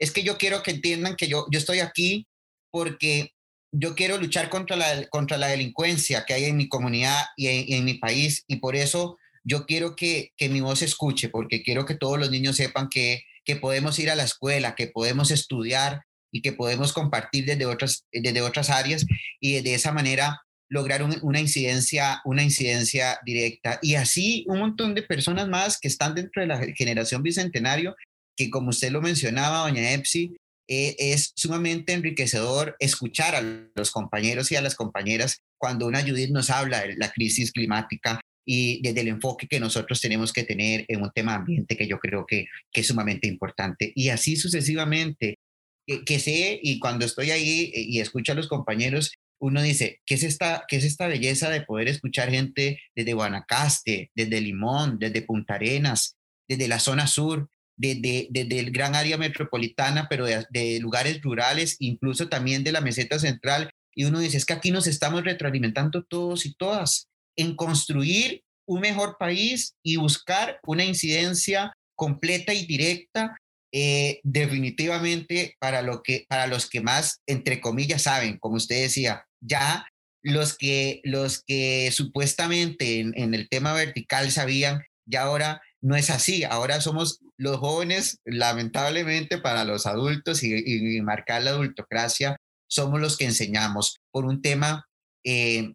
es 0.03 0.11
que 0.11 0.23
yo 0.23 0.37
quiero 0.37 0.61
que 0.63 0.71
entiendan 0.71 1.15
que 1.15 1.29
yo, 1.29 1.45
yo 1.49 1.57
estoy 1.57 1.79
aquí 1.79 2.27
porque 2.71 3.31
yo 3.71 3.95
quiero 3.95 4.17
luchar 4.17 4.49
contra 4.49 4.75
la, 4.75 5.07
contra 5.07 5.37
la 5.37 5.47
delincuencia 5.47 6.25
que 6.25 6.33
hay 6.33 6.43
en 6.45 6.57
mi 6.57 6.67
comunidad 6.67 7.23
y 7.37 7.73
en, 7.73 7.85
mi 7.85 7.93
país 7.93 8.43
y 8.47 8.57
por 8.57 8.75
eso 8.75 9.17
yo 9.45 9.65
quiero 9.65 9.95
que, 9.95 10.33
que, 10.35 10.49
mi 10.49 10.59
voz 10.59 10.79
se 10.79 10.85
escuche, 10.85 11.29
porque 11.29 11.63
quiero 11.63 11.85
que 11.85 11.95
todos 11.95 12.19
los 12.19 12.29
niños 12.29 12.57
sepan 12.57 12.89
que, 12.89 13.23
que 13.45 13.55
podemos 13.55 13.97
ir 13.97 14.11
a 14.11 14.15
la 14.15 14.23
escuela, 14.23 14.75
que 14.75 14.87
podemos 14.87 15.31
estudiar 15.31 16.01
y 16.33 16.41
que 16.41 16.51
podemos 16.51 16.91
compartir 16.91 17.45
desde 17.45 17.65
otras, 17.65 18.05
desde 18.11 18.41
otras 18.41 18.69
áreas 18.69 19.05
y 19.39 19.61
de 19.61 19.73
esa 19.73 19.93
manera 19.93 20.41
lograr 20.67 21.01
una, 21.03 21.39
incidencia, 21.39 22.21
una 22.25 22.43
incidencia 22.43 23.19
directa. 23.23 23.79
Y 23.81 23.95
así 23.95 24.43
un 24.49 24.59
montón 24.59 24.95
de 24.95 25.03
personas 25.03 25.47
más 25.47 25.79
que 25.79 25.87
están 25.87 26.13
dentro 26.13 26.41
de 26.41 26.47
la 26.47 26.61
generación 26.75 27.23
bicentenario 27.23 27.95
que 28.35 28.49
como 28.49 28.69
usted 28.69 28.91
lo 28.91 29.01
mencionaba, 29.01 29.59
doña 29.59 29.93
Epsi, 29.93 30.35
eh, 30.67 30.95
es 30.97 31.33
sumamente 31.35 31.93
enriquecedor 31.93 32.75
escuchar 32.79 33.35
a 33.35 33.41
los 33.75 33.91
compañeros 33.91 34.51
y 34.51 34.55
a 34.55 34.61
las 34.61 34.75
compañeras 34.75 35.41
cuando 35.57 35.87
una 35.87 36.01
Judith 36.01 36.31
nos 36.31 36.49
habla 36.49 36.81
de 36.81 36.95
la 36.95 37.11
crisis 37.11 37.51
climática 37.51 38.21
y 38.45 38.81
desde 38.81 39.01
el 39.01 39.09
enfoque 39.09 39.47
que 39.47 39.59
nosotros 39.59 39.99
tenemos 40.01 40.31
que 40.31 40.43
tener 40.43 40.85
en 40.87 41.01
un 41.01 41.11
tema 41.11 41.35
ambiente 41.35 41.77
que 41.77 41.87
yo 41.87 41.99
creo 41.99 42.25
que, 42.25 42.45
que 42.71 42.81
es 42.81 42.87
sumamente 42.87 43.27
importante. 43.27 43.91
Y 43.95 44.09
así 44.09 44.35
sucesivamente, 44.35 45.37
que, 45.85 46.03
que, 46.05 46.19
sé 46.19 46.59
y 46.61 46.79
cuando 46.79 47.05
estoy 47.05 47.31
ahí 47.31 47.71
eh, 47.73 47.81
y 47.81 47.99
escucho 47.99 48.31
a 48.31 48.35
los 48.35 48.47
compañeros, 48.47 49.11
uno 49.39 49.61
dice, 49.61 49.99
¿qué 50.05 50.15
es, 50.15 50.23
esta, 50.23 50.63
¿qué 50.69 50.77
es 50.77 50.85
esta 50.85 51.07
belleza 51.07 51.49
de 51.49 51.61
poder 51.61 51.89
escuchar 51.89 52.29
gente 52.29 52.79
desde 52.95 53.13
Guanacaste, 53.13 54.09
desde 54.15 54.41
Limón, 54.41 54.99
desde 54.99 55.21
Punta 55.21 55.55
Arenas, 55.55 56.15
desde 56.47 56.69
la 56.69 56.79
zona 56.79 57.07
sur, 57.07 57.49
desde, 57.75 58.27
desde 58.29 58.59
el 58.59 58.71
gran 58.71 58.95
área 58.95 59.17
metropolitana, 59.17 60.07
pero 60.09 60.25
de, 60.25 60.79
lugares 60.79 61.21
rurales, 61.21 61.75
incluso 61.79 62.29
también 62.29 62.63
de 62.63 62.71
la 62.71 62.81
meseta 62.81 63.19
central? 63.19 63.69
Y 63.95 64.05
uno 64.05 64.19
dice, 64.19 64.37
es 64.37 64.45
que 64.45 64.53
aquí 64.53 64.71
nos 64.71 64.87
estamos 64.87 65.23
retroalimentando 65.23 66.03
todos 66.03 66.45
y 66.45 66.55
todas 66.55 67.07
en 67.35 67.55
construir 67.55 68.41
un 68.65 68.81
mejor 68.81 69.17
país 69.19 69.73
y 69.83 69.97
buscar 69.97 70.59
una 70.65 70.85
incidencia 70.85 71.73
completa 71.95 72.53
y 72.53 72.65
directa 72.65 73.37
eh, 73.71 74.19
definitivamente 74.23 75.55
para, 75.59 75.81
lo 75.81 76.03
que, 76.03 76.25
para 76.29 76.47
los 76.47 76.69
que 76.69 76.81
más, 76.81 77.21
entre 77.25 77.59
comillas, 77.59 78.03
saben, 78.03 78.37
como 78.37 78.55
usted 78.55 78.83
decía, 78.83 79.25
ya 79.41 79.87
los 80.21 80.55
que, 80.57 81.01
los 81.03 81.43
que 81.43 81.91
supuestamente 81.91 82.99
en, 82.99 83.33
el 83.33 83.49
tema 83.49 83.73
vertical 83.73 84.31
sabían, 84.31 84.83
ya 85.05 85.23
ahora 85.23 85.61
no 85.81 85.95
es 85.95 86.09
así, 86.09 86.43
ahora 86.43 86.81
somos 86.81 87.19
los 87.37 87.57
jóvenes, 87.57 88.19
lamentablemente 88.25 89.37
para 89.37 89.63
los 89.63 89.85
adultos 89.85 90.43
y, 90.43 91.01
marcar 91.01 91.43
la 91.43 91.51
adultocracia, 91.51 92.37
somos 92.67 92.99
los 92.99 93.17
que 93.17 93.25
enseñamos 93.25 93.99
por 94.11 94.25
un 94.25 94.41
tema 94.41 94.87
eh, 95.23 95.73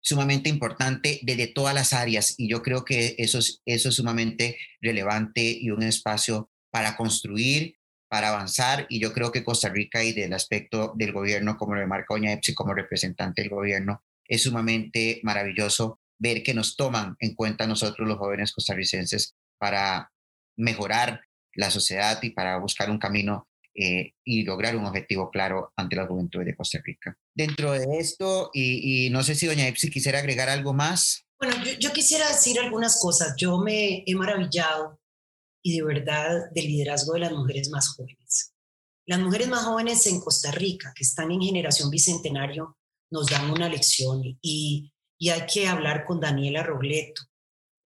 sumamente 0.00 0.50
importante 0.50 1.20
desde 1.22 1.46
todas 1.46 1.74
las 1.74 1.92
áreas 1.92 2.34
y 2.36 2.48
yo 2.48 2.62
creo 2.62 2.84
que 2.84 3.14
eso 3.18 3.38
es, 3.38 3.82
sumamente 3.82 4.58
relevante 4.80 5.42
y 5.42 5.70
un 5.70 5.82
espacio 5.82 6.50
para 6.70 6.96
construir, 6.96 7.76
para 8.08 8.28
avanzar 8.28 8.86
y 8.90 9.00
yo 9.00 9.12
creo 9.12 9.32
que 9.32 9.44
Costa 9.44 9.70
Rica 9.70 10.04
y 10.04 10.12
del 10.12 10.34
aspecto 10.34 10.92
del 10.96 11.12
gobierno, 11.12 11.56
como 11.56 11.74
lo 11.74 11.86
marca 11.86 12.14
Doña 12.14 12.32
Epsi 12.32 12.54
como 12.54 12.74
representante 12.74 13.42
del 13.42 13.50
gobierno, 13.50 14.02
es 14.28 14.42
sumamente 14.42 15.20
maravilloso 15.22 16.00
ver 16.18 16.42
que 16.42 16.54
nos 16.54 16.76
toman 16.76 17.16
en 17.18 17.34
cuenta 17.34 17.66
nosotros 17.66 18.06
los 18.06 18.18
jóvenes 18.18 18.52
costarricenses 18.52 19.34
para 19.58 20.12
mejorar 20.56 21.20
la 21.54 21.70
sociedad 21.70 22.22
y 22.22 22.30
para 22.30 22.58
buscar 22.58 22.90
un 22.90 22.98
camino 22.98 23.48
eh, 23.74 24.12
y 24.24 24.44
lograr 24.44 24.76
un 24.76 24.84
objetivo 24.84 25.30
claro 25.30 25.72
ante 25.76 25.96
la 25.96 26.06
juventud 26.06 26.44
de 26.44 26.54
Costa 26.54 26.78
Rica. 26.84 27.16
Dentro 27.34 27.72
de 27.72 27.98
esto, 27.98 28.50
y, 28.52 29.08
no 29.10 29.24
sé 29.24 29.34
si 29.34 29.46
doña 29.46 29.66
Epsi 29.66 29.90
quisiera 29.90 30.20
agregar 30.20 30.48
algo 30.48 30.72
más. 30.72 31.26
Bueno, 31.40 31.56
yo, 31.64 31.72
yo, 31.80 31.92
quisiera 31.92 32.28
decir 32.28 32.60
algunas 32.60 33.00
cosas. 33.00 33.34
Yo 33.36 33.58
me 33.58 34.04
he 34.06 34.14
maravillado 34.14 35.00
y 35.60 35.76
de 35.76 35.84
verdad 35.84 36.50
del 36.54 36.66
liderazgo 36.66 37.14
de 37.14 37.20
las 37.20 37.32
mujeres 37.32 37.70
más 37.70 37.88
jóvenes. 37.88 38.54
Las 39.06 39.18
mujeres 39.18 39.48
más 39.48 39.64
jóvenes 39.64 40.06
en 40.06 40.20
Costa 40.20 40.52
Rica, 40.52 40.92
que 40.94 41.02
están 41.02 41.32
en 41.32 41.40
generación 41.40 41.90
bicentenario, 41.90 42.78
nos 43.10 43.26
dan 43.26 43.50
una 43.50 43.68
lección 43.68 44.22
y, 44.40 44.92
y 45.18 45.28
hay 45.30 45.46
que 45.46 45.66
hablar 45.66 46.04
con 46.06 46.20
Daniela 46.20 46.62
Robleto, 46.62 47.22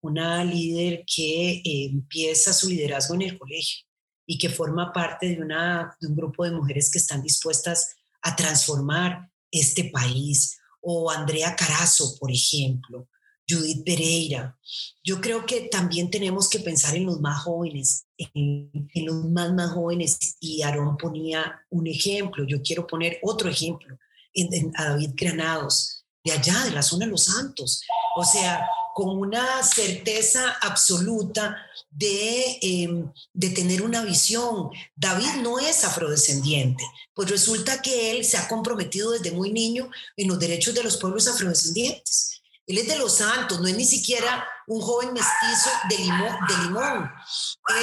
una 0.01 0.45
líder 0.45 1.05
que 1.05 1.63
eh, 1.65 1.87
empieza 1.87 2.53
su 2.53 2.69
liderazgo 2.69 3.15
en 3.15 3.23
el 3.23 3.39
colegio 3.39 3.87
y 4.27 4.39
que 4.39 4.51
forma 4.51 4.93
parte 4.93 5.29
de, 5.29 5.43
una, 5.43 5.97
de 6.01 6.07
un 6.07 6.17
grupo 6.17 6.45
de 6.45 6.53
mujeres 6.53 6.91
que 6.91 6.99
están 6.99 7.23
dispuestas 7.23 7.97
a 8.23 8.37
transformar 8.37 9.31
este 9.51 9.85
país. 9.85 10.59
O 10.81 11.11
Andrea 11.11 11.57
Carazo, 11.57 12.17
por 12.19 12.31
ejemplo, 12.31 13.09
Judith 13.49 13.85
Pereira. 13.85 14.57
Yo 15.03 15.21
creo 15.21 15.47
que 15.47 15.63
también 15.63 16.11
tenemos 16.11 16.49
que 16.49 16.61
pensar 16.61 16.95
en 16.95 17.07
los 17.07 17.21
más 17.21 17.43
jóvenes, 17.43 18.07
en, 18.17 18.71
los 19.07 19.25
más, 19.31 19.53
más 19.55 19.73
jóvenes. 19.73 20.37
Y 20.41 20.63
Aarón 20.63 20.97
ponía 20.97 21.61
un 21.71 21.87
ejemplo, 21.87 22.45
yo 22.47 22.63
quiero 22.63 22.87
poner 22.87 23.19
otro 23.23 23.49
ejemplo, 23.49 23.99
en, 24.35 24.73
a 24.77 24.91
David 24.91 25.13
Granados, 25.15 26.05
de 26.23 26.33
allá, 26.33 26.65
de 26.65 26.73
la 26.73 26.83
zona 26.83 27.07
de 27.07 27.13
Los 27.13 27.25
Santos. 27.25 27.83
O 28.17 28.25
sea, 28.25 28.67
con 28.99 29.17
una 29.17 29.63
certeza 29.63 30.57
absoluta 30.61 31.57
de, 31.89 32.59
em, 32.63 33.13
de, 33.33 33.51
tener 33.51 33.83
una 33.83 34.03
visión. 34.03 34.71
David 34.97 35.41
no 35.41 35.61
es 35.61 35.85
afrodescendiente, 35.85 36.83
pues 37.15 37.31
resulta 37.31 37.81
que 37.81 38.11
él 38.11 38.25
se 38.25 38.39
ha 38.39 38.49
comprometido 38.49 39.13
desde 39.13 39.31
muy 39.31 39.53
niño 39.53 39.89
en 40.17 40.27
los 40.27 40.41
derechos 40.41 40.75
de 40.75 40.83
los 40.83 40.97
pueblos 40.97 41.29
afrodescendientes. 41.29 42.41
Él 42.67 42.79
es 42.79 42.89
de 42.89 42.99
los 42.99 43.15
santos, 43.15 43.61
no 43.61 43.69
es 43.69 43.77
ni 43.77 43.85
siquiera 43.85 44.45
un 44.67 44.81
joven 44.81 45.13
mestizo 45.13 45.71
de 45.91 45.99
limón. 45.99 46.37
De 46.49 46.65
limón. 46.65 47.11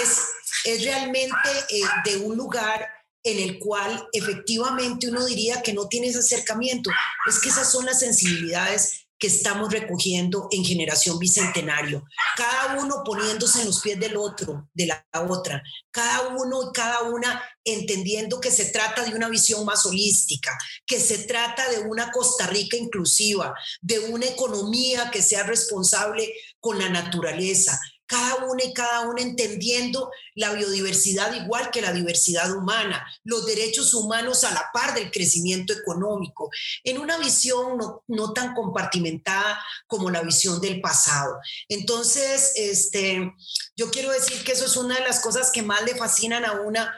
Es, 0.04 0.20
es 0.66 0.84
realmente 0.84 1.50
eh, 1.70 1.82
de 2.04 2.18
un 2.18 2.36
lugar 2.36 2.90
en 3.24 3.40
el 3.40 3.58
cual 3.58 4.06
efectivamente 4.12 5.08
uno 5.08 5.24
diría 5.24 5.62
que 5.62 5.72
no 5.72 5.88
tiene 5.88 6.08
ese 6.08 6.20
acercamiento. 6.20 6.92
Es 7.26 7.40
que 7.40 7.48
esas 7.48 7.72
son 7.72 7.86
las 7.86 8.00
sensibilidades 8.00 9.05
que 9.18 9.28
estamos 9.28 9.72
recogiendo 9.72 10.48
en 10.52 10.66
generación 10.66 11.18
bicentenario, 11.18 12.04
cada 12.36 12.82
uno 12.82 13.04
poniéndose 13.06 13.62
en 13.62 13.68
los 13.68 13.82
pies 13.82 14.00
del 14.00 14.18
otro, 14.18 14.70
de 14.74 14.88
la 14.88 15.06
otra, 15.30 15.64
cada 15.92 16.30
uno 16.36 16.64
y 16.64 16.74
cada 16.74 17.04
una 17.04 17.42
entendiendo 17.64 18.42
que 18.42 18.52
se 18.52 18.66
trata 18.66 19.04
de 19.04 19.16
una 19.16 19.30
visión 19.30 19.66
más 19.66 19.86
holística, 19.86 20.52
que 20.86 21.00
se 21.00 21.20
trata 21.20 21.70
de 21.72 21.80
una 21.80 22.12
Costa 22.12 22.48
Rica 22.48 22.78
inclusiva, 22.78 23.56
de 23.82 24.00
una 24.00 24.26
economía 24.26 25.10
que 25.12 25.22
sea 25.22 25.44
responsable 25.44 26.34
con 26.60 26.78
la 26.78 26.90
naturaleza, 26.90 27.80
cada 28.06 28.46
una 28.46 28.64
y 28.64 28.74
cada 28.74 29.02
una 29.02 29.22
entendiendo 29.22 30.12
la 30.36 30.54
biodiversidad 30.54 31.34
igual 31.34 31.72
que 31.72 31.82
la 31.82 31.92
diversidad 31.92 32.52
humana, 32.56 33.06
los 33.24 33.46
derechos 33.46 33.94
humanos 33.94 34.44
a 34.44 34.54
la 34.54 34.70
par 34.74 34.94
del 34.94 35.12
crecimiento 35.12 35.74
económico, 35.74 36.50
en 36.84 37.00
una 37.00 37.18
visión 37.18 37.78
no, 38.08 38.34
tan 38.34 38.54
compartimentada 38.54 39.60
como 39.88 40.10
la 40.10 40.22
visión 40.22 40.62
del 40.62 40.82
pasado. 40.82 41.40
Entonces, 41.68 42.54
este, 42.56 43.34
yo 43.76 43.90
quiero 43.90 44.12
decir 44.12 44.44
que 44.44 44.52
eso 44.52 44.66
es 44.66 44.78
una 44.78 44.96
de 44.96 45.04
las 45.04 45.20
cosas 45.20 45.52
que 45.52 45.64
más 45.64 45.84
le 45.84 45.96
fascinan 45.96 46.46
a 46.46 46.62
una 46.62 46.94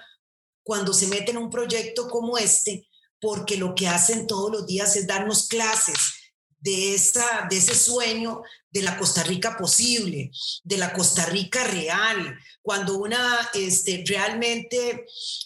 cuando 0.63 0.93
se 0.93 1.07
mete 1.07 1.31
en 1.31 1.37
un 1.37 1.49
proyecto 1.49 2.09
como 2.09 2.37
este, 2.37 2.87
porque 3.21 3.57
lo 3.57 3.73
que 3.73 3.87
hacen 3.87 4.27
todos 4.27 4.51
los 4.51 4.67
días 4.67 4.95
es 4.95 5.07
darnos 5.07 5.47
clases 5.47 6.16
de, 6.67 6.95
esa, 6.95 7.47
de 7.49 7.55
ese 7.55 7.73
sueño 7.73 8.41
de 8.69 8.81
la 8.81 8.97
Costa 8.97 9.23
Rica 9.23 9.55
posible, 9.57 10.31
de 10.65 10.77
la 10.77 10.91
Costa 10.91 11.25
Rica 11.25 11.63
real, 11.63 12.37
cuando 12.61 12.97
una 12.97 13.49
este, 13.53 14.03
realmente 14.05 15.05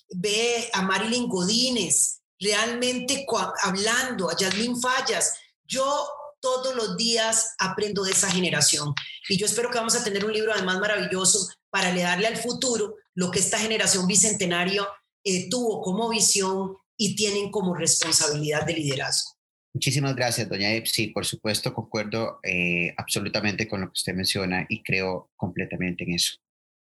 ve 0.10 0.68
a 0.74 0.82
Marilyn 0.82 1.30
Godínez, 1.30 2.22
realmente 2.40 3.28
hablando, 3.62 4.32
a 4.32 4.36
Yasmín 4.36 4.82
Fallas, 4.82 5.36
yo 5.64 6.10
todos 6.40 6.76
los 6.76 6.98
días 6.98 7.54
aprendo 7.60 8.04
de 8.04 8.14
esa 8.14 8.32
generación 8.32 8.96
y 9.30 9.38
yo 9.38 9.46
espero 9.46 9.70
que 9.70 9.78
vamos 9.78 9.94
a 9.94 10.04
tener 10.04 10.26
un 10.26 10.34
libro 10.34 10.52
además 10.52 10.80
maravilloso 10.80 11.48
para 11.70 11.94
le 11.94 12.02
darle 12.02 12.26
al 12.26 12.38
futuro 12.38 12.96
lo 13.14 13.30
que 13.30 13.38
esta 13.38 13.60
generación 13.60 14.08
bicentenario 14.08 14.88
eh, 15.24 15.48
tuvo 15.52 15.84
como 15.84 16.10
visión 16.10 16.78
y 16.98 17.16
tienen 17.16 17.52
como 17.52 17.76
responsabilidad 17.76 18.66
de 18.66 18.74
liderazgo. 18.74 19.41
Muchísimas 19.74 20.16
gracias, 20.16 20.50
doña 20.50 20.74
Epsi. 20.74 21.08
Por 21.08 21.26
supuesto, 21.26 21.74
concuerdo 21.74 22.40
eh, 22.44 22.94
absolutamente 22.98 23.68
con 23.68 23.82
lo 23.82 23.88
que 23.88 23.94
usted 23.94 24.14
menciona 24.14 24.66
y 24.68 24.84
creo 24.84 25.30
completamente 25.38 26.04
en 26.04 26.14
eso. 26.14 26.36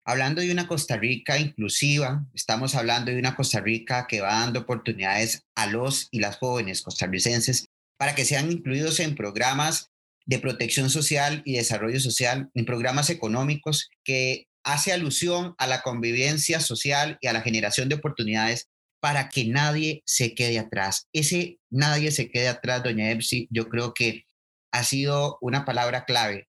Hablando 0.05 0.41
de 0.41 0.51
una 0.51 0.67
Costa 0.67 0.97
Rica 0.97 1.37
inclusiva, 1.37 2.25
estamos 2.33 2.73
hablando 2.73 3.11
de 3.11 3.19
una 3.19 3.35
Costa 3.35 3.59
Rica 3.59 4.07
que 4.07 4.21
va 4.21 4.39
dando 4.39 4.61
oportunidades 4.61 5.43
a 5.55 5.67
los 5.67 6.07
y 6.09 6.19
las 6.19 6.37
jóvenes 6.37 6.81
costarricenses 6.81 7.65
para 7.97 8.15
que 8.15 8.25
sean 8.25 8.51
incluidos 8.51 8.99
en 8.99 9.13
programas 9.13 9.91
de 10.25 10.39
protección 10.39 10.89
social 10.89 11.43
y 11.45 11.57
desarrollo 11.57 11.99
social, 11.99 12.49
en 12.55 12.65
programas 12.65 13.11
económicos 13.11 13.89
que 14.03 14.47
hace 14.63 14.91
alusión 14.91 15.53
a 15.57 15.67
la 15.67 15.81
convivencia 15.81 16.59
social 16.59 17.17
y 17.21 17.27
a 17.27 17.33
la 17.33 17.41
generación 17.41 17.87
de 17.87 17.95
oportunidades 17.95 18.67
para 18.99 19.29
que 19.29 19.45
nadie 19.45 20.03
se 20.05 20.35
quede 20.35 20.59
atrás. 20.59 21.07
Ese 21.13 21.59
nadie 21.69 22.11
se 22.11 22.29
quede 22.29 22.47
atrás, 22.47 22.83
doña 22.83 23.11
Epsi, 23.11 23.47
yo 23.51 23.69
creo 23.69 23.93
que 23.93 24.25
ha 24.71 24.83
sido 24.83 25.37
una 25.41 25.65
palabra 25.65 26.05
clave. 26.05 26.47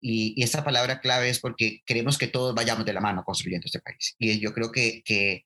Y, 0.00 0.42
esa 0.42 0.64
palabra 0.64 1.00
clave 1.00 1.28
es 1.28 1.38
porque 1.38 1.80
queremos 1.86 2.18
que 2.18 2.26
todos 2.26 2.54
vayamos 2.54 2.84
de 2.84 2.92
la 2.92 3.00
mano 3.00 3.22
construyendo 3.24 3.66
este 3.66 3.80
país. 3.80 4.16
Y 4.18 4.40
yo 4.40 4.52
creo 4.52 4.72
que, 4.72 5.02
que, 5.04 5.44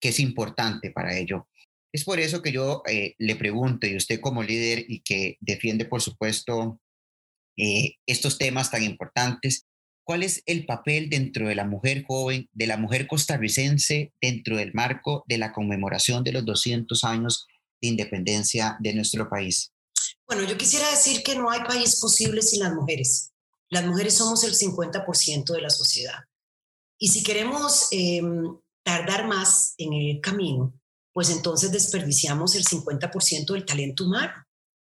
es 0.00 0.20
importante 0.20 0.90
para 0.90 1.16
ello. 1.16 1.48
Es 1.90 2.04
por 2.04 2.20
eso 2.20 2.42
que 2.42 2.52
yo 2.52 2.82
eh, 2.86 3.14
le 3.16 3.36
pregunto, 3.36 3.86
y 3.86 3.96
usted 3.96 4.20
como 4.20 4.42
líder 4.42 4.84
y 4.86 5.00
que 5.00 5.38
defiende, 5.40 5.86
por 5.86 6.02
supuesto, 6.02 6.78
eh, 7.56 7.96
estos 8.04 8.36
temas 8.36 8.70
tan 8.70 8.82
importantes, 8.82 9.66
¿cuál 10.04 10.22
es 10.22 10.42
el 10.46 10.66
papel 10.66 11.10
dentro 11.10 11.48
de 11.48 11.54
la 11.54 11.64
mujer 11.64 12.04
joven, 12.06 12.48
de 12.52 12.66
la 12.66 12.76
mujer 12.76 13.06
costarricense, 13.06 14.12
dentro 14.20 14.56
del 14.56 14.72
marco 14.74 15.24
de 15.26 15.38
la 15.38 15.52
conmemoración 15.52 16.22
de 16.22 16.32
los 16.32 16.44
200 16.44 17.02
años 17.04 17.46
de 17.80 17.88
independencia 17.88 18.76
de 18.80 18.94
nuestro 18.94 19.28
país? 19.28 19.72
Bueno, 20.26 20.44
yo 20.44 20.56
quisiera 20.56 20.90
decir 20.90 21.22
que 21.22 21.36
no 21.36 21.50
hay 21.50 21.60
país 21.60 22.00
posible 22.00 22.42
sin 22.42 22.60
las 22.60 22.74
mujeres. 22.74 23.32
Las 23.70 23.84
mujeres 23.84 24.14
somos 24.14 24.44
el 24.44 24.54
50% 24.54 25.52
de 25.52 25.60
la 25.60 25.70
sociedad. 25.70 26.18
Y 26.98 27.08
si 27.08 27.22
queremos 27.22 27.88
em, 27.90 28.56
tardar 28.82 29.26
más 29.26 29.74
en 29.78 29.92
el 29.92 30.20
camino, 30.20 30.72
pues 31.12 31.30
entonces 31.30 31.72
desperdiciamos 31.72 32.54
el 32.54 32.64
50% 32.64 33.52
del 33.52 33.64
talento 33.64 34.04
humano. 34.04 34.32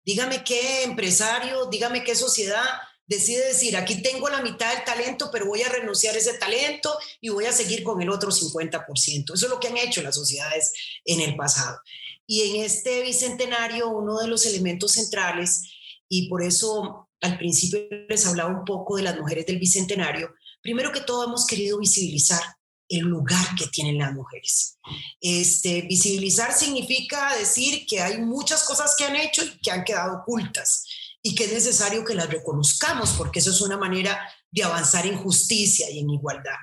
Dígame 0.05 0.43
qué 0.43 0.83
empresario, 0.83 1.65
dígame 1.65 2.03
qué 2.03 2.15
sociedad 2.15 2.65
decide 3.07 3.47
decir, 3.47 3.75
aquí 3.77 4.01
tengo 4.01 4.29
la 4.29 4.41
mitad 4.41 4.73
del 4.73 4.83
talento, 4.83 5.29
pero 5.31 5.47
voy 5.47 5.63
a 5.63 5.69
renunciar 5.69 6.13
a 6.13 6.17
ese 6.17 6.33
talento 6.33 6.95
y 7.21 7.29
voy 7.29 7.45
a 7.45 7.53
seguir 7.53 7.83
con 7.83 8.01
el 8.01 8.09
otro 8.09 8.29
50%. 8.31 9.33
Eso 9.33 9.45
es 9.45 9.49
lo 9.49 9.59
que 9.59 9.69
han 9.69 9.77
hecho 9.77 10.01
las 10.01 10.15
sociedades 10.15 10.73
en 11.05 11.21
el 11.21 11.35
pasado. 11.35 11.79
Y 12.25 12.41
en 12.41 12.63
este 12.65 13.01
bicentenario, 13.03 13.89
uno 13.89 14.19
de 14.19 14.27
los 14.27 14.45
elementos 14.45 14.91
centrales, 14.91 15.63
y 16.09 16.27
por 16.27 16.43
eso 16.43 17.09
al 17.21 17.37
principio 17.37 17.79
les 18.09 18.25
hablaba 18.27 18.49
un 18.49 18.65
poco 18.65 18.97
de 18.97 19.03
las 19.03 19.17
mujeres 19.17 19.45
del 19.45 19.57
bicentenario, 19.57 20.33
primero 20.61 20.91
que 20.91 21.01
todo 21.01 21.23
hemos 21.23 21.47
querido 21.47 21.79
visibilizar 21.79 22.41
el 22.89 23.01
lugar 23.01 23.55
que 23.57 23.67
tienen 23.67 23.97
las 23.97 24.13
mujeres. 24.13 24.77
Este, 25.19 25.81
visibilizar 25.83 26.53
significa 26.53 27.35
decir 27.37 27.85
que 27.85 28.01
hay 28.01 28.19
muchas 28.19 28.63
cosas 28.63 28.95
que 28.97 29.05
han 29.05 29.15
hecho 29.15 29.43
y 29.43 29.57
que 29.59 29.71
han 29.71 29.83
quedado 29.83 30.19
ocultas 30.19 30.85
y 31.21 31.35
que 31.35 31.45
es 31.45 31.53
necesario 31.53 32.05
que 32.05 32.15
las 32.15 32.29
reconozcamos 32.29 33.11
porque 33.17 33.39
eso 33.39 33.51
es 33.51 33.61
una 33.61 33.77
manera 33.77 34.17
de 34.51 34.63
avanzar 34.63 35.05
en 35.05 35.17
justicia 35.17 35.89
y 35.89 35.99
en 35.99 36.09
igualdad. 36.09 36.57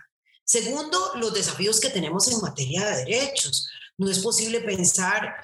Segundo, 0.45 1.13
los 1.17 1.33
desafíos 1.33 1.81
que 1.81 1.91
tenemos 1.91 2.29
en 2.29 2.41
materia 2.41 2.85
de 2.87 3.05
derechos. 3.05 3.69
No 3.97 4.11
es 4.11 4.19
posible 4.19 4.61
pensar 4.61 5.35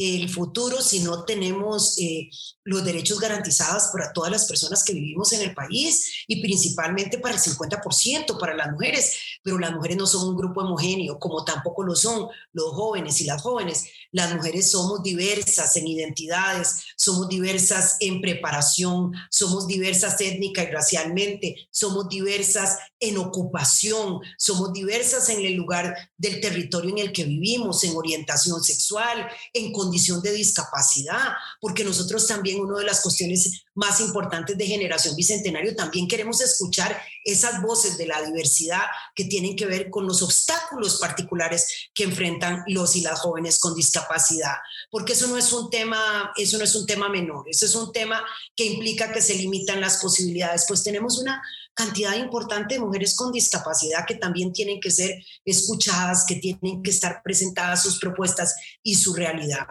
el 0.00 0.30
futuro 0.30 0.80
si 0.80 1.00
no 1.00 1.24
tenemos 1.24 1.98
eh, 1.98 2.30
los 2.64 2.82
derechos 2.84 3.20
garantizados 3.20 3.88
para 3.92 4.12
todas 4.14 4.30
las 4.30 4.46
personas 4.46 4.82
que 4.82 4.94
vivimos 4.94 5.32
en 5.32 5.42
el 5.42 5.54
país 5.54 6.24
y 6.26 6.40
principalmente 6.40 7.18
para 7.18 7.34
el 7.34 7.40
50% 7.40 8.38
para 8.38 8.56
las 8.56 8.72
mujeres. 8.72 9.14
Pero 9.42 9.58
las 9.58 9.72
mujeres 9.72 9.98
no 9.98 10.06
son 10.06 10.28
un 10.28 10.36
grupo 10.36 10.62
homogéneo, 10.62 11.18
como 11.18 11.44
tampoco 11.44 11.82
lo 11.82 11.94
son 11.94 12.28
los 12.52 12.72
jóvenes 12.72 13.20
y 13.20 13.24
las 13.24 13.42
jóvenes. 13.42 13.84
Las 14.10 14.34
mujeres 14.34 14.70
somos 14.70 15.02
diversas 15.02 15.76
en 15.76 15.86
identidades, 15.86 16.82
somos 16.96 17.28
diversas 17.28 17.96
en 18.00 18.22
preparación, 18.22 19.12
somos 19.30 19.66
diversas 19.66 20.18
étnica 20.20 20.62
y 20.62 20.66
racialmente, 20.66 21.68
somos 21.70 22.08
diversas 22.08 22.78
en 22.98 23.18
ocupación, 23.18 24.20
somos 24.38 24.72
diversas 24.72 25.28
en 25.28 25.44
el 25.44 25.54
lugar 25.54 25.94
del 26.16 26.40
territorio 26.40 26.90
en 26.90 26.98
el 26.98 27.12
que 27.12 27.24
vivimos, 27.24 27.84
en 27.84 27.96
orientación 27.96 28.62
sexual, 28.62 29.28
en 29.52 29.72
condición 29.90 30.22
de 30.22 30.32
discapacidad, 30.32 31.32
porque 31.60 31.82
nosotros 31.82 32.24
también, 32.28 32.60
una 32.60 32.78
de 32.78 32.84
las 32.84 33.00
cuestiones 33.00 33.64
más 33.74 34.00
importantes 34.00 34.56
de 34.56 34.66
Generación 34.66 35.16
Bicentenario, 35.16 35.74
también 35.74 36.06
queremos 36.06 36.40
escuchar 36.40 36.96
esas 37.24 37.60
voces 37.60 37.98
de 37.98 38.06
la 38.06 38.22
diversidad 38.22 38.82
que 39.16 39.24
tienen 39.24 39.56
que 39.56 39.66
ver 39.66 39.90
con 39.90 40.06
los 40.06 40.22
obstáculos 40.22 40.98
particulares 41.00 41.90
que 41.92 42.04
enfrentan 42.04 42.62
los 42.68 42.94
y 42.94 43.00
las 43.00 43.18
jóvenes 43.18 43.58
con 43.58 43.74
discapacidad, 43.74 44.54
porque 44.90 45.14
eso 45.14 45.26
no 45.26 45.36
es 45.36 45.52
un 45.52 45.70
tema, 45.70 46.32
eso 46.36 46.56
no 46.56 46.64
es 46.64 46.74
un 46.76 46.86
tema 46.86 47.08
menor, 47.08 47.46
eso 47.48 47.66
es 47.66 47.74
un 47.74 47.92
tema 47.92 48.22
que 48.54 48.66
implica 48.66 49.12
que 49.12 49.20
se 49.20 49.34
limitan 49.34 49.80
las 49.80 49.96
posibilidades, 49.96 50.66
pues 50.68 50.84
tenemos 50.84 51.18
una 51.18 51.42
cantidad 51.74 52.14
importante 52.16 52.74
de 52.74 52.80
mujeres 52.80 53.16
con 53.16 53.32
discapacidad 53.32 54.04
que 54.06 54.16
también 54.16 54.52
tienen 54.52 54.80
que 54.80 54.90
ser 54.90 55.24
escuchadas, 55.44 56.24
que 56.26 56.36
tienen 56.36 56.82
que 56.82 56.90
estar 56.90 57.22
presentadas 57.22 57.82
sus 57.82 57.98
propuestas 57.98 58.54
y 58.82 58.96
su 58.96 59.14
realidad. 59.14 59.66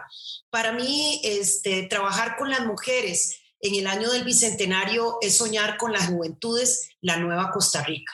Para 0.50 0.72
mí, 0.72 1.20
este, 1.24 1.84
trabajar 1.84 2.36
con 2.36 2.50
las 2.50 2.66
mujeres 2.66 3.40
en 3.60 3.74
el 3.74 3.86
año 3.86 4.10
del 4.10 4.24
Bicentenario 4.24 5.18
es 5.20 5.36
soñar 5.36 5.76
con 5.76 5.92
las 5.92 6.08
juventudes 6.08 6.90
la 7.00 7.18
nueva 7.18 7.50
Costa 7.50 7.82
Rica 7.82 8.12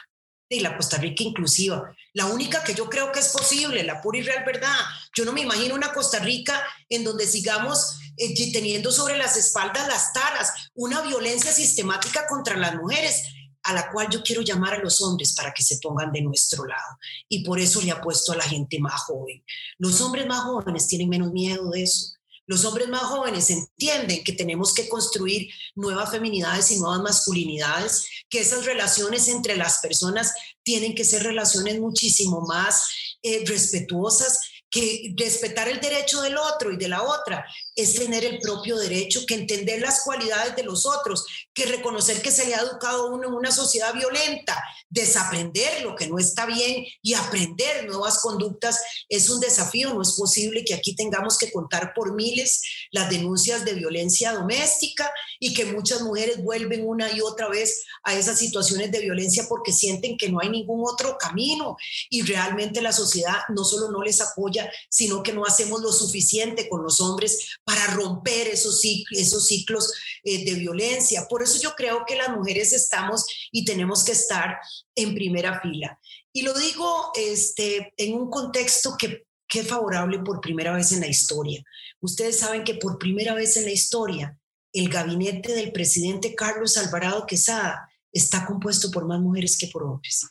y 0.48 0.61
la 0.61 0.76
Costa 0.76 0.98
Rica 0.98 1.22
inclusiva. 1.22 1.94
La 2.12 2.26
única 2.26 2.62
que 2.62 2.74
yo 2.74 2.88
creo 2.88 3.12
que 3.12 3.20
es 3.20 3.28
posible, 3.28 3.82
la 3.82 4.00
pura 4.00 4.18
y 4.18 4.22
real 4.22 4.44
verdad. 4.44 4.76
Yo 5.14 5.24
no 5.24 5.32
me 5.32 5.42
imagino 5.42 5.74
una 5.74 5.92
Costa 5.92 6.18
Rica 6.18 6.62
en 6.88 7.04
donde 7.04 7.26
sigamos 7.26 7.98
eh, 8.16 8.52
teniendo 8.52 8.92
sobre 8.92 9.16
las 9.16 9.37
espaldas 9.37 9.88
las 9.88 10.12
taras, 10.12 10.70
una 10.74 11.02
violencia 11.02 11.52
sistemática 11.52 12.26
contra 12.28 12.56
las 12.56 12.74
mujeres 12.74 13.24
a 13.66 13.72
la 13.72 13.90
cual 13.90 14.09
yo 14.11 14.22
quiero 14.22 14.42
llamar 14.42 14.74
a 14.74 14.79
los 14.79 15.00
hombres 15.02 15.35
para 15.35 15.52
que 15.52 15.62
se 15.62 15.79
pongan 15.79 16.12
de 16.12 16.22
nuestro 16.22 16.64
lado. 16.64 16.98
Y 17.29 17.44
por 17.44 17.59
eso 17.59 17.83
le 17.83 17.90
apuesto 17.90 18.33
a 18.33 18.37
la 18.37 18.44
gente 18.44 18.79
más 18.79 19.02
joven. 19.02 19.44
Los 19.79 20.00
hombres 20.00 20.26
más 20.26 20.44
jóvenes 20.44 20.87
tienen 20.87 21.09
menos 21.09 21.33
miedo 21.33 21.70
de 21.70 21.83
eso. 21.83 22.14
Los 22.48 22.64
hombres 22.64 22.88
más 22.88 23.02
jóvenes 23.02 23.50
entienden 23.50 24.22
que 24.22 24.33
tenemos 24.33 24.72
que 24.72 24.88
construir 24.88 25.50
nuevas 25.74 26.11
feminidades 26.11 26.70
y 26.70 26.79
nuevas 26.79 27.00
masculinidades, 27.00 28.09
que 28.31 28.38
esas 28.38 28.64
relaciones 28.64 29.26
entre 29.26 29.57
las 29.57 29.79
personas 29.79 30.33
tienen 30.62 30.94
que 30.94 31.05
ser 31.05 31.24
relaciones 31.24 31.81
muchísimo 31.81 32.42
más 32.42 32.88
eh, 33.22 33.44
respetuosas 33.46 34.40
que 34.70 35.14
respetar 35.16 35.68
el 35.68 35.81
derecho 35.81 36.20
del 36.22 36.37
otro 36.37 36.72
y 36.72 36.76
de 36.76 36.88
la 36.88 37.02
otra 37.02 37.44
es 37.76 37.94
tener 37.94 38.24
el 38.24 38.40
propio 38.40 38.76
derecho, 38.78 39.26
que 39.26 39.34
entender 39.34 39.80
las 39.82 40.02
cualidades 40.02 40.56
de 40.56 40.64
los 40.64 40.86
otros, 40.86 41.24
que 41.52 41.66
reconocer 41.66 42.22
que 42.22 42.30
se 42.30 42.46
le 42.46 42.54
ha 42.54 42.60
educado 42.60 43.12
uno 43.12 43.28
en 43.28 43.34
una 43.34 43.52
sociedad 43.52 43.92
violenta, 43.92 44.60
desaprender 44.88 45.82
lo 45.82 45.94
que 45.94 46.06
no 46.06 46.18
está 46.18 46.46
bien 46.46 46.86
y 47.02 47.14
aprender 47.14 47.86
nuevas 47.86 48.20
conductas 48.20 48.80
es 49.10 49.28
un 49.28 49.40
desafío. 49.40 49.92
No 49.92 50.02
es 50.02 50.12
posible 50.12 50.64
que 50.64 50.74
aquí 50.74 50.96
tengamos 50.96 51.36
que 51.36 51.52
contar 51.52 51.92
por 51.94 52.14
miles 52.14 52.62
las 52.92 53.10
denuncias 53.10 53.64
de 53.64 53.74
violencia 53.74 54.32
doméstica 54.32 55.12
y 55.38 55.52
que 55.52 55.66
muchas 55.66 56.00
mujeres 56.00 56.42
vuelven 56.42 56.86
una 56.86 57.12
y 57.12 57.20
otra 57.20 57.48
vez 57.48 57.84
a 58.04 58.14
esas 58.14 58.38
situaciones 58.38 58.90
de 58.90 59.00
violencia 59.00 59.44
porque 59.48 59.72
sienten 59.72 60.16
que 60.16 60.30
no 60.30 60.40
hay 60.40 60.48
ningún 60.48 60.82
otro 60.86 61.18
camino 61.18 61.76
y 62.08 62.22
realmente 62.22 62.80
la 62.80 62.92
sociedad 62.92 63.36
no 63.50 63.64
solo 63.64 63.90
no 63.90 64.02
les 64.02 64.22
apoya, 64.22 64.70
sino 64.88 65.22
que 65.22 65.34
no 65.34 65.44
hacemos 65.44 65.82
lo 65.82 65.92
suficiente 65.92 66.70
con 66.70 66.82
los 66.82 67.00
hombres 67.00 67.58
para 67.66 67.88
romper 67.88 68.46
esos 68.46 68.81
ciclos, 68.81 69.92
eh, 70.22 70.44
de 70.44 70.55
violencia. 70.55 71.26
Por 71.29 71.42
eso 71.42 71.61
yo 71.61 71.74
creo 71.74 72.05
que 72.07 72.14
las 72.14 72.29
mujeres 72.29 72.72
estamos 72.72 73.26
y 73.50 73.64
tenemos 73.64 74.05
que 74.05 74.12
estar 74.12 74.59
en 74.94 75.14
primera 75.16 75.61
fila. 75.61 75.98
Y 76.33 76.42
lo 76.42 76.55
digo 76.55 77.11
este, 77.16 77.92
en 77.96 78.14
un 78.14 78.31
contexto 78.31 78.94
que, 78.96 79.26
que 79.48 79.61
es 79.61 79.66
favorable 79.66 80.20
por 80.20 80.40
primera 80.40 80.72
vez 80.74 80.92
en 80.92 81.00
la 81.00 81.09
historia. 81.09 81.61
Ustedes 82.00 82.38
saben 82.38 82.62
que 82.62 82.74
por 82.74 82.98
primera 82.98 83.35
vez 83.35 83.57
en 83.57 83.64
la 83.64 83.72
historia 83.72 84.38
el 84.72 84.88
gabinete 84.88 85.52
del 85.52 85.72
presidente 85.72 86.37
Carlos 86.37 86.76
Alvarado 86.76 87.26
Quesada 87.26 87.90
está 88.12 88.46
compuesto 88.46 88.92
por 88.92 89.09
más 89.09 89.18
mujeres 89.18 89.59
que 89.59 89.66
por 89.66 89.83
hombres. 89.83 90.24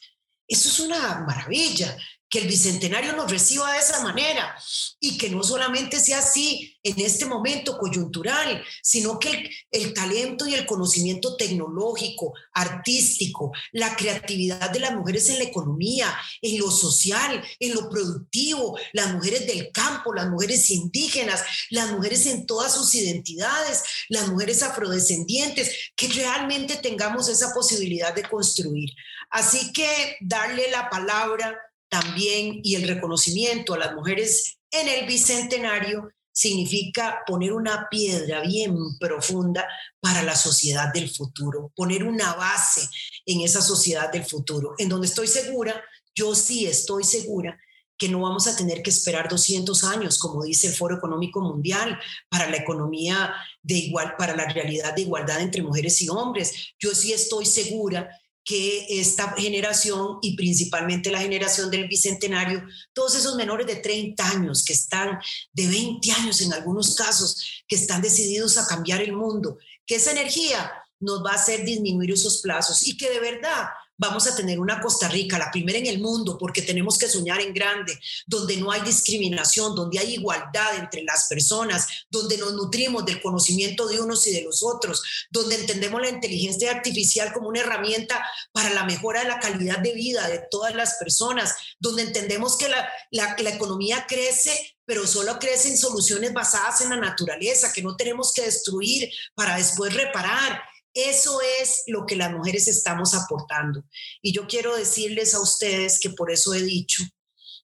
Eso 0.48 0.70
es 0.70 0.80
una 0.80 1.20
maravilla 1.28 1.98
que 2.36 2.42
el 2.42 2.50
bicentenario 2.50 3.14
nos 3.14 3.32
reciba 3.32 3.72
de 3.72 3.80
esa 3.80 4.04
manera 4.04 4.58
y 5.00 5.18
que 5.18 5.30
no 5.30 5.42
solamente 5.42 6.02
sea 6.02 6.20
así 6.20 6.78
en 6.84 7.00
este 7.00 7.26
momento 7.26 7.78
coyuntural, 7.78 8.62
sino 8.84 9.18
que 9.20 9.50
el, 9.72 9.94
talento 9.94 10.46
y 10.46 10.54
el 10.54 10.66
conocimiento 10.66 11.38
tecnológico, 11.38 12.34
artístico, 12.52 13.54
la 13.72 13.96
creatividad 13.96 14.70
de 14.70 14.82
las 14.82 14.94
mujeres 14.94 15.30
en 15.30 15.38
la 15.38 15.46
economía, 15.46 16.14
en 16.42 16.60
lo 16.60 16.70
social, 16.72 17.42
en 17.58 17.74
lo 17.74 17.90
productivo, 17.90 18.78
las 18.92 19.14
mujeres 19.14 19.48
del 19.48 19.72
campo, 19.72 20.14
las 20.14 20.28
mujeres 20.28 20.70
indígenas, 20.72 21.42
las 21.70 21.90
mujeres 21.94 22.26
en 22.26 22.46
todas 22.46 22.74
sus 22.74 22.96
identidades, 22.96 23.82
las 24.10 24.28
mujeres 24.28 24.62
afrodescendientes, 24.62 25.74
que 25.96 26.10
realmente 26.10 26.76
tengamos 26.76 27.30
esa 27.30 27.54
posibilidad 27.54 28.14
de 28.14 28.24
construir. 28.24 28.90
Así 29.30 29.72
que 29.72 30.18
darle 30.20 30.70
la 30.70 30.90
palabra 30.90 31.58
también 32.02 32.60
y 32.64 32.76
el 32.76 32.88
reconocimiento 32.88 33.74
a 33.74 33.78
las 33.78 33.94
mujeres 33.94 34.58
en 34.72 34.88
el 34.88 35.06
Bicentenario 35.06 36.10
significa 36.32 37.20
poner 37.26 37.54
una 37.54 37.88
piedra 37.90 38.42
bien 38.42 38.76
profunda 39.00 39.66
para 40.02 40.22
la 40.22 40.36
sociedad 40.36 40.92
del 40.94 41.10
futuro, 41.10 41.72
poner 41.74 42.04
una 42.04 42.34
base 42.34 42.82
en 43.26 43.42
esa 43.42 43.62
sociedad 43.62 44.12
del 44.12 44.26
futuro, 44.26 44.74
en 44.78 44.90
donde 44.90 45.08
estoy 45.08 45.28
segura, 45.28 45.82
yo 46.14 46.36
sí 46.36 46.66
estoy 46.66 47.06
segura 47.06 47.58
que 47.98 48.10
no 48.10 48.20
vamos 48.20 48.46
a 48.48 48.58
tener 48.58 48.82
que 48.84 48.90
esperar 48.90 49.30
200 49.30 49.86
años, 49.86 50.20
como 50.20 50.44
dice 50.44 50.68
el 50.68 50.74
Foro 50.74 50.98
Económico 50.98 51.40
Mundial, 51.40 51.98
para 52.28 52.50
la 52.50 52.58
economía 52.58 53.34
de 53.62 53.76
igual, 53.76 54.16
para 54.18 54.36
la 54.36 54.50
realidad 54.50 54.94
de 54.94 55.04
igualdad 55.04 55.40
entre 55.40 55.64
mujeres 55.64 56.02
y 56.02 56.10
hombres. 56.10 56.74
Yo 56.78 56.94
sí 56.94 57.14
estoy 57.14 57.46
segura 57.46 58.10
que 58.46 58.86
esta 59.02 59.34
generación 59.36 60.20
y 60.22 60.36
principalmente 60.36 61.10
la 61.10 61.20
generación 61.20 61.72
del 61.72 61.88
bicentenario, 61.88 62.64
todos 62.94 63.16
esos 63.16 63.36
menores 63.36 63.66
de 63.66 63.78
30 63.78 64.30
años 64.30 64.64
que 64.64 64.74
están, 64.74 65.20
de 65.52 65.68
20 65.68 66.12
años 66.12 66.40
en 66.42 66.54
algunos 66.54 66.96
casos, 66.96 67.64
que 67.68 67.76
están 67.76 68.04
decididos 68.04 68.60
a 68.60 68.68
cambiar 68.68 69.02
el 69.02 69.14
mundo, 69.14 69.58
que 69.88 69.96
esa 69.96 70.12
energía 70.12 70.72
nos 71.00 71.26
va 71.26 71.32
a 71.32 71.36
hacer 71.36 71.66
disminuir 71.66 72.12
esos 72.12 72.42
plazos 72.42 72.86
y 72.86 72.96
que 72.96 73.10
de 73.10 73.20
verdad 73.20 73.66
vamos 73.98 74.28
a 74.28 74.36
tener 74.36 74.60
una 74.60 74.82
Costa 74.82 75.08
Rica, 75.08 75.38
la 75.38 75.52
primera 75.52 75.78
en 75.78 75.86
el 75.86 76.00
mundo, 76.00 76.38
porque 76.38 76.62
tenemos 76.62 76.98
que 76.98 77.08
soñar 77.08 77.42
en 77.42 77.54
grande, 77.54 77.98
donde 78.26 78.58
no 78.58 78.72
hay 78.72 78.82
discriminación, 78.82 79.76
donde 79.76 80.00
hay 80.00 80.16
igualdad 80.16 80.76
entre 80.76 81.04
las 81.04 81.28
personas, 81.28 81.88
donde 82.10 82.38
nos 82.38 82.54
nutrimos 82.54 83.06
del 83.06 83.22
conocimiento 83.22 83.88
de 83.88 84.00
unos 84.00 84.26
y 84.28 84.32
de 84.32 84.44
los 84.44 84.64
otros, 84.64 85.02
donde 85.30 85.56
entendemos 85.56 86.02
la 86.02 86.10
inteligencia 86.10 86.72
artificial 86.72 87.34
como 87.34 87.50
una 87.50 87.62
herramienta 87.62 88.24
para 88.52 88.74
la 88.74 88.86
mejora 88.86 89.22
de 89.22 89.30
la 89.30 89.40
calidad 89.40 89.80
de 89.80 89.94
vida 89.94 90.28
de 90.28 90.44
todas 90.50 90.76
las 90.76 90.96
personas, 90.96 91.56
donde 91.80 92.04
entendemos 92.04 92.58
que 92.58 92.70
la, 92.70 93.36
economía 93.46 94.06
crece 94.08 94.76
pero 94.86 95.08
solo 95.08 95.40
crecen 95.40 95.78
soluciones 95.78 96.32
basadas 96.32 96.82
en 96.82 96.92
la 96.92 96.98
naturaleza, 96.98 97.74
que 97.74 97.82
no 97.82 97.96
tenemos 97.96 98.32
que 98.34 98.44
destruir 98.44 99.10
para 99.34 99.58
después 99.58 99.94
reparar. 99.94 100.62
Eso 100.96 101.42
es 101.62 101.84
lo 101.88 102.06
que 102.06 102.16
las 102.16 102.32
mujeres 102.32 102.70
estamos 102.70 103.14
aportando. 103.14 103.84
Y 104.22 104.32
yo 104.32 104.48
quiero 104.48 104.76
decirles 104.76 105.36
a 105.36 105.42
ustedes 105.42 106.00
que 106.00 106.10
por 106.10 106.32
eso 106.32 106.54
he 106.54 106.64
dicho 106.64 107.04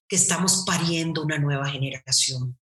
que 0.06 0.16
estamos 0.16 0.64
pariendo 0.66 1.22
una 1.22 1.38
nueva 1.38 1.66
generación. 1.70 2.58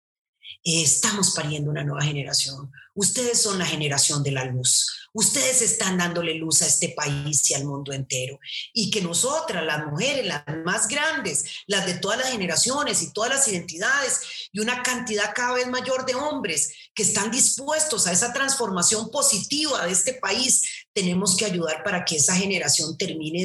Estamos 0.63 1.35
pariendo 1.35 1.69
una 1.69 1.83
nueva 1.83 2.01
generación. 2.01 2.71
Ustedes 2.95 3.41
son 3.41 3.59
la 3.59 3.65
generación 3.65 4.23
de 4.23 4.31
la 4.31 4.45
luz. 4.45 4.87
Ustedes 5.11 5.61
están 5.61 5.97
dándole 5.97 6.33
luz 6.33 6.61
a 6.61 6.67
este 6.67 6.89
país 6.89 7.49
y 7.49 7.53
al 7.53 7.65
mundo 7.65 7.93
entero. 7.93 8.39
Y 8.73 8.89
que 8.89 9.01
nosotras, 9.01 9.63
las 9.63 9.85
mujeres, 9.85 10.25
las 10.25 10.43
más 10.65 10.87
grandes, 10.87 11.45
las 11.67 11.85
de 11.85 11.95
todas 11.95 12.19
las 12.19 12.31
generaciones 12.31 13.01
y 13.01 13.13
todas 13.13 13.29
las 13.29 13.47
identidades, 13.47 14.49
y 14.51 14.59
una 14.59 14.83
cantidad 14.83 15.33
cada 15.33 15.53
vez 15.53 15.67
mayor 15.67 16.05
de 16.05 16.15
hombres 16.15 16.73
que 16.93 17.03
están 17.03 17.31
dispuestos 17.31 18.07
a 18.07 18.11
esa 18.11 18.33
transformación 18.33 19.09
positiva 19.09 19.85
de 19.85 19.91
este 19.91 20.13
país, 20.13 20.85
tenemos 20.93 21.35
que 21.35 21.45
ayudar 21.45 21.83
para 21.83 22.05
que 22.05 22.15
esa 22.15 22.35
generación 22.35 22.97
termine 22.97 23.43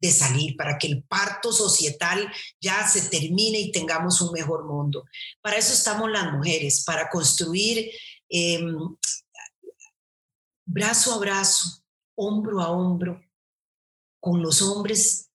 de, 0.00 0.10
salir, 0.10 0.56
para 0.56 0.78
que 0.78 0.88
el 0.88 1.02
parto 1.04 1.52
societal 1.52 2.28
ya 2.60 2.86
se 2.88 3.02
termine 3.02 3.58
y 3.60 3.72
tengamos 3.72 4.20
un 4.20 4.32
mejor 4.32 4.66
mundo. 4.66 5.04
Para 5.40 5.56
eso 5.56 5.72
estamos 5.72 6.10
las 6.10 6.32
mujeres, 6.32 6.82
para 6.84 7.08
construir 7.08 7.90
eh, 8.28 8.60
brazo 10.64 11.14
a 11.14 11.18
brazo, 11.18 11.82
hombro 12.14 12.60
a 12.60 12.70
hombro, 12.70 13.22
con 14.20 14.42
los 14.42 14.62
hombres, 14.62 15.30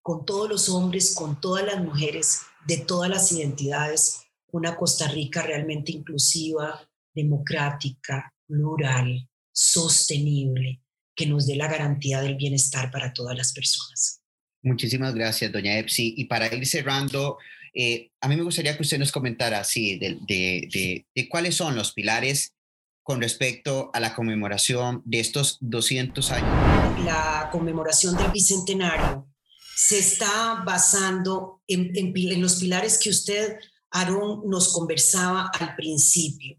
con 0.00 0.24
todos 0.24 0.48
los 0.48 0.68
hombres, 0.68 1.14
con 1.14 1.40
todas 1.40 1.64
las 1.64 1.82
mujeres, 1.82 2.42
de 2.66 2.78
todas 2.78 3.10
las 3.10 3.32
identidades, 3.32 4.22
una 4.50 4.76
Costa 4.76 5.08
Rica 5.08 5.42
realmente 5.42 5.92
inclusiva, 5.92 6.88
democrática, 7.14 8.32
plural, 8.46 9.28
sostenible, 9.52 10.80
que 11.14 11.26
nos 11.26 11.46
dé 11.46 11.56
la 11.56 11.68
garantía 11.68 12.20
del 12.20 12.36
bienestar 12.36 12.90
para 12.90 13.12
todas 13.12 13.36
las 13.36 13.52
personas. 13.52 14.22
Muchísimas 14.62 15.14
gracias, 15.14 15.52
doña 15.52 15.78
Epsi. 15.78 16.14
Y 16.16 16.26
para 16.26 16.52
ir 16.54 16.66
cerrando, 16.66 17.38
eh, 17.74 18.10
a 18.20 18.28
mí 18.28 18.36
me 18.36 18.42
gustaría 18.42 18.76
que 18.76 18.82
usted 18.82 18.98
nos 18.98 19.12
comentara 19.12 19.60
así 19.60 19.98
de, 19.98 20.18
de, 20.26 21.06
de 21.14 21.28
cuáles 21.28 21.56
son 21.56 21.74
los 21.74 21.92
pilares 21.92 22.54
con 23.02 23.20
respecto 23.20 23.90
a 23.92 24.00
la 24.00 24.14
conmemoración 24.14 25.02
de 25.04 25.20
estos 25.20 25.58
200 25.60 26.30
años? 26.30 27.04
La 27.04 27.48
conmemoración 27.50 28.16
del 28.16 28.30
Bicentenario 28.30 29.28
se 29.74 29.98
está 29.98 30.62
basando 30.64 31.62
en, 31.66 31.90
en, 31.96 32.40
los 32.40 32.56
pilares 32.56 32.98
que 32.98 33.10
usted, 33.10 33.56
Aarón, 33.90 34.42
nos 34.48 34.72
conversaba 34.72 35.50
al 35.58 35.74
principio. 35.74 36.56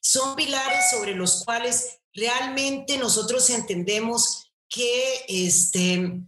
Son 0.00 0.36
pilares 0.36 0.90
sobre 0.92 1.14
los 1.14 1.44
cuales 1.44 1.98
realmente 2.14 2.96
nosotros 2.98 3.50
entendemos 3.50 4.52
que, 4.68 5.24
este, 5.28 6.20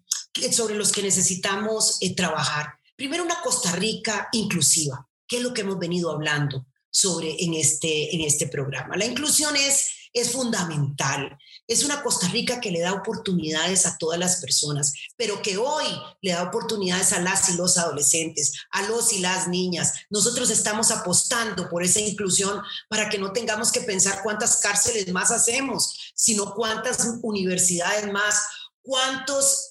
sobre 0.50 0.74
los 0.74 0.90
que 0.90 1.02
necesitamos 1.02 1.98
eh, 2.00 2.14
trabajar. 2.14 2.74
Primero, 3.02 3.24
una 3.24 3.40
Costa 3.42 3.72
Rica 3.72 4.28
inclusiva, 4.30 5.08
que 5.26 5.38
es 5.38 5.42
lo 5.42 5.52
que 5.52 5.62
hemos 5.62 5.76
venido 5.76 6.12
hablando 6.12 6.66
sobre 6.88 7.34
en 7.42 7.54
este, 7.54 8.14
en 8.14 8.20
este 8.20 8.46
programa. 8.46 8.96
La 8.96 9.04
inclusión 9.04 9.56
es, 9.56 9.88
es 10.12 10.30
fundamental. 10.30 11.36
Es 11.66 11.82
una 11.82 12.00
Costa 12.00 12.28
Rica 12.28 12.60
que 12.60 12.70
le 12.70 12.78
da 12.78 12.92
oportunidades 12.92 13.86
a 13.86 13.98
todas 13.98 14.20
las 14.20 14.36
personas, 14.40 14.92
pero 15.16 15.42
que 15.42 15.56
hoy 15.56 15.86
le 16.20 16.30
da 16.30 16.44
oportunidades 16.44 17.12
a 17.12 17.20
las 17.20 17.48
y 17.48 17.56
los 17.56 17.76
adolescentes, 17.76 18.52
a 18.70 18.82
los 18.82 19.12
y 19.12 19.18
las 19.18 19.48
niñas. 19.48 19.94
Nosotros 20.08 20.48
estamos 20.50 20.92
apostando 20.92 21.68
por 21.68 21.82
esa 21.82 21.98
inclusión 21.98 22.62
para 22.88 23.08
que 23.08 23.18
no 23.18 23.32
tengamos 23.32 23.72
que 23.72 23.80
pensar 23.80 24.20
cuántas 24.22 24.58
cárceles 24.58 25.12
más 25.12 25.32
hacemos, 25.32 26.12
sino 26.14 26.54
cuántas 26.54 27.18
universidades 27.20 28.12
más 28.12 28.44
¿Cuántos, 28.84 29.70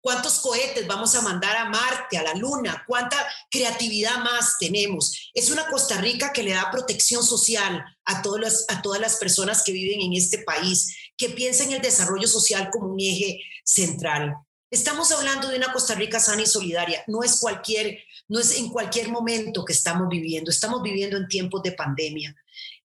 ¿Cuántos 0.00 0.40
cohetes 0.40 0.84
vamos 0.88 1.14
a 1.14 1.22
mandar 1.22 1.56
a 1.56 1.66
Marte, 1.66 2.18
a 2.18 2.24
la 2.24 2.34
Luna? 2.34 2.82
¿Cuánta 2.86 3.16
creatividad 3.48 4.18
más 4.18 4.58
tenemos? 4.58 5.30
Es 5.34 5.50
una 5.50 5.68
Costa 5.68 6.00
Rica 6.00 6.32
que 6.32 6.42
le 6.42 6.52
da 6.52 6.70
protección 6.70 7.22
social 7.22 7.84
a, 8.04 8.22
todos 8.22 8.64
a 8.68 8.82
todas 8.82 9.00
las 9.00 9.16
personas 9.16 9.62
que 9.62 9.70
viven 9.70 10.00
en 10.00 10.14
este 10.14 10.38
país, 10.38 10.96
que 11.16 11.30
piensa 11.30 11.62
en 11.62 11.72
el 11.72 11.80
desarrollo 11.80 12.26
social 12.26 12.70
como 12.72 12.88
un 12.88 12.98
eje 12.98 13.40
central. 13.64 14.34
Estamos 14.68 15.12
hablando 15.12 15.48
de 15.48 15.56
una 15.56 15.72
Costa 15.72 15.94
Rica 15.94 16.18
sana 16.18 16.42
y 16.42 16.46
solidaria. 16.46 17.04
No 17.06 17.22
es 17.22 17.38
cualquier, 17.38 17.98
no 18.26 18.40
es 18.40 18.56
en 18.56 18.68
cualquier 18.68 19.10
momento 19.10 19.64
que 19.64 19.72
estamos 19.72 20.08
viviendo. 20.08 20.50
Estamos 20.50 20.82
viviendo 20.82 21.16
en 21.16 21.28
tiempos 21.28 21.62
de 21.62 21.72
pandemia. 21.72 22.34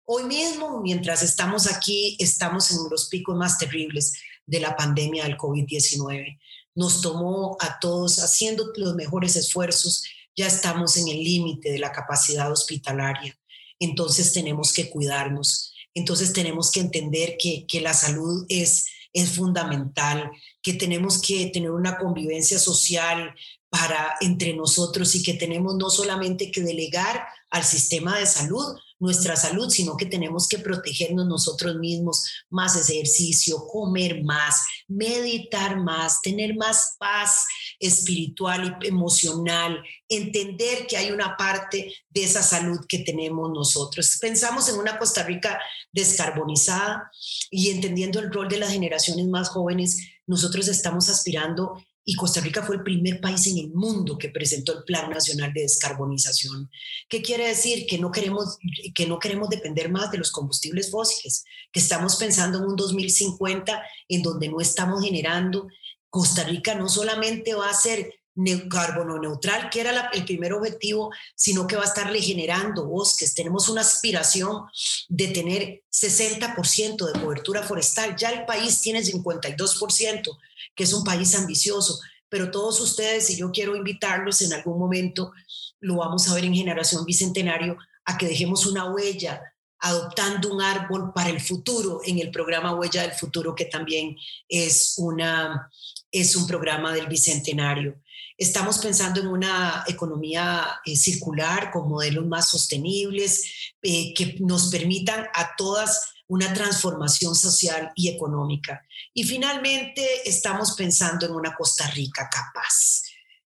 Hoy 0.06 0.24
mismo, 0.24 0.82
mientras 0.82 1.22
estamos 1.22 1.72
aquí, 1.72 2.18
estamos 2.20 2.72
en 2.72 2.78
los 2.90 3.10
picos 3.10 3.36
más 3.36 3.60
terribles 3.60 4.14
de 4.46 4.60
la 4.60 4.76
pandemia 4.76 5.24
del 5.24 5.38
COVID-19. 5.38 6.40
Nos 6.76 7.02
tomó 7.02 7.58
a 7.60 7.80
todos 7.80 8.20
haciendo 8.20 8.72
los 8.76 8.96
mejores 8.96 9.36
esfuerzos, 9.36 10.04
ya 10.36 10.48
estamos 10.48 10.98
en 10.98 11.08
el 11.08 11.24
límite 11.24 11.72
de 11.72 11.80
la 11.80 11.92
capacidad 11.92 12.52
hospitalaria, 12.52 13.38
entonces 13.80 14.32
tenemos 14.34 14.74
que 14.74 14.90
cuidarnos, 14.90 15.74
entonces 15.94 16.34
tenemos 16.34 16.72
que 16.72 16.80
entender 16.80 17.36
que, 17.38 17.66
que 17.68 17.82
la 17.82 17.94
salud 17.94 18.46
es, 18.48 18.86
es 19.14 19.32
fundamental, 19.32 20.32
que 20.62 20.74
tenemos 20.74 21.22
que 21.22 21.48
tener 21.48 21.72
una 21.72 21.98
convivencia 21.98 22.60
social 22.60 23.36
para 23.70 24.16
entre 24.22 24.54
nosotros 24.54 25.16
y 25.16 25.24
que 25.24 25.34
tenemos 25.34 25.76
no 25.76 25.90
solamente 25.90 26.52
que 26.52 26.62
delegar 26.62 27.26
al 27.50 27.64
sistema 27.64 28.20
de 28.20 28.26
salud, 28.26 28.78
nuestra 29.02 29.36
salud, 29.36 29.70
sino 29.70 29.98
que 29.98 30.06
tenemos 30.06 30.48
que 30.48 30.60
protegernos 30.60 31.26
nosotros 31.26 31.76
mismos, 31.78 32.24
más 32.50 32.90
ejercicio, 32.90 33.66
comer 33.68 34.24
más, 34.24 34.64
meditar 34.88 35.78
más, 35.78 36.22
tener 36.22 36.56
más 36.56 36.96
paz 37.00 37.46
espiritual 37.80 38.78
y 38.82 38.88
emocional, 38.88 39.84
entender 40.08 40.86
que 40.86 40.98
hay 40.98 41.10
una 41.10 41.36
parte 41.36 41.92
de 42.10 42.24
esa 42.24 42.44
salud 42.44 42.80
que 42.88 43.00
tenemos 43.00 43.50
nosotros. 43.50 44.18
Pensamos 44.22 44.70
en 44.70 44.78
una 44.78 45.00
Costa 45.00 45.24
Rica 45.24 45.60
descarbonizada 45.92 47.12
y 47.50 47.72
entendiendo 47.72 48.20
el 48.20 48.32
rol 48.32 48.48
de 48.48 48.60
las 48.60 48.72
generaciones 48.72 49.26
más 49.28 49.50
jóvenes, 49.50 49.98
nosotros 50.28 50.68
estamos 50.68 51.10
aspirando 51.10 51.84
y 52.04 52.16
Costa 52.16 52.42
Rica 52.42 52.64
fue 52.64 52.78
el 52.78 52.84
primer 52.84 53.22
país 53.22 53.46
en 53.48 53.60
el 53.60 53.70
mundo 53.72 54.18
que 54.18 54.30
presentó 54.30 54.78
el 54.78 54.84
Plan 54.84 55.10
Nacional 55.10 55.54
de 55.54 55.62
Descarbonización. 55.62 56.70
¿Qué 57.08 57.22
quiere 57.22 57.48
decir? 57.48 57.86
Que 57.86 58.00
no 58.00 58.12
queremos, 58.12 58.58
que 58.96 59.08
no 59.08 59.20
queremos 59.20 59.50
depender 59.50 59.92
más 59.92 60.12
de 60.12 60.18
los 60.18 60.32
combustibles 60.32 60.90
fósiles, 60.90 61.44
que 61.72 61.80
estamos 61.80 62.16
pensando 62.16 62.58
en 62.58 62.66
un 62.66 62.76
2050 62.76 63.84
en 64.10 64.22
donde 64.24 64.50
no 64.50 64.60
estamos 64.60 65.04
generando. 65.04 65.68
Costa 66.10 66.44
Rica 66.44 66.76
no 66.76 66.90
solamente 66.90 67.54
va 67.54 67.70
a 67.70 67.74
ser 67.74 68.21
carbono 68.70 69.20
neutral, 69.20 69.70
que 69.70 69.82
era 69.82 70.10
el 70.14 70.26
primer 70.26 70.54
objetivo, 70.54 71.12
sino 71.36 71.68
que 71.68 71.76
va 71.76 71.84
a 71.84 71.88
estar 71.88 72.10
regenerando 72.10 72.88
bosques. 72.88 73.34
Tenemos 73.34 73.70
una 73.70 73.82
aspiración 73.82 74.64
de 75.10 75.28
tener 75.28 75.84
60% 75.92 77.12
de 77.12 77.20
cobertura 77.20 77.64
forestal. 77.64 78.16
Ya 78.16 78.32
el 78.32 78.46
país 78.46 78.82
tiene 78.82 79.02
52% 79.02 80.38
que 80.76 80.84
es 80.84 80.94
un 80.94 81.04
país 81.04 81.36
ambicioso, 81.36 82.00
pero 82.30 82.52
todos 82.52 82.80
ustedes, 82.80 83.30
y 83.30 83.38
yo 83.38 83.52
quiero 83.52 83.76
invitarlos 83.76 84.42
en 84.42 84.54
algún 84.54 84.80
momento, 84.80 85.32
lo 85.80 85.98
vamos 85.98 86.28
a 86.28 86.36
ver 86.36 86.46
en 86.46 86.56
Generación 86.56 87.06
Bicentenario, 87.06 87.78
a 88.06 88.18
que 88.18 88.28
dejemos 88.28 88.66
una 88.66 88.92
huella 88.92 89.42
adoptando 89.80 90.54
un 90.54 90.62
árbol 90.62 91.12
para 91.14 91.30
el 91.30 91.42
futuro 91.42 92.02
en 92.06 92.20
el 92.20 92.30
programa 92.30 92.76
Huella 92.76 93.02
del 93.02 93.14
Futuro, 93.14 93.56
que 93.56 93.66
también 93.66 94.16
es, 94.48 94.94
una, 94.98 95.72
es 96.12 96.36
un 96.36 96.46
programa 96.46 96.94
del 96.94 97.08
Bicentenario. 97.08 98.01
Estamos 98.42 98.80
pensando 98.80 99.22
en 99.22 99.28
una 99.28 99.84
economía 99.86 100.82
eh, 100.84 100.96
circular 100.96 101.70
con 101.70 101.88
modelos 101.88 102.26
más 102.26 102.50
sostenibles 102.50 103.76
eh, 103.84 104.16
que 104.16 104.38
nos 104.40 104.72
permitan 104.72 105.28
a 105.36 105.56
todas 105.56 106.12
una 106.26 106.52
transformación 106.52 107.36
social 107.36 107.92
y 107.96 108.10
económica. 108.10 108.82
Y 109.14 109.26
finalmente 109.26 110.28
estamos 110.28 110.72
pensando 110.72 111.28
en 111.28 111.34
una 111.34 111.54
Costa 111.54 111.86
Rica 111.92 112.28
capaz. 112.32 113.04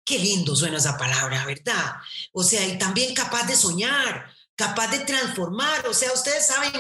Qué 0.05 0.18
lindo 0.18 0.55
suena 0.55 0.77
esa 0.77 0.99
palabra, 0.99 1.47
¿verdad? 1.47 1.94
O 2.35 2.44
sea, 2.44 2.62
y 2.68 2.77
también 2.77 3.14
capaz 3.14 3.47
de 3.47 3.57
soñar, 3.57 4.27
capaz 4.55 4.88
de 4.88 4.99
transformar. 4.99 5.88
O 5.88 5.94
sea, 5.94 6.12
ustedes 6.12 6.47
saben 6.47 6.73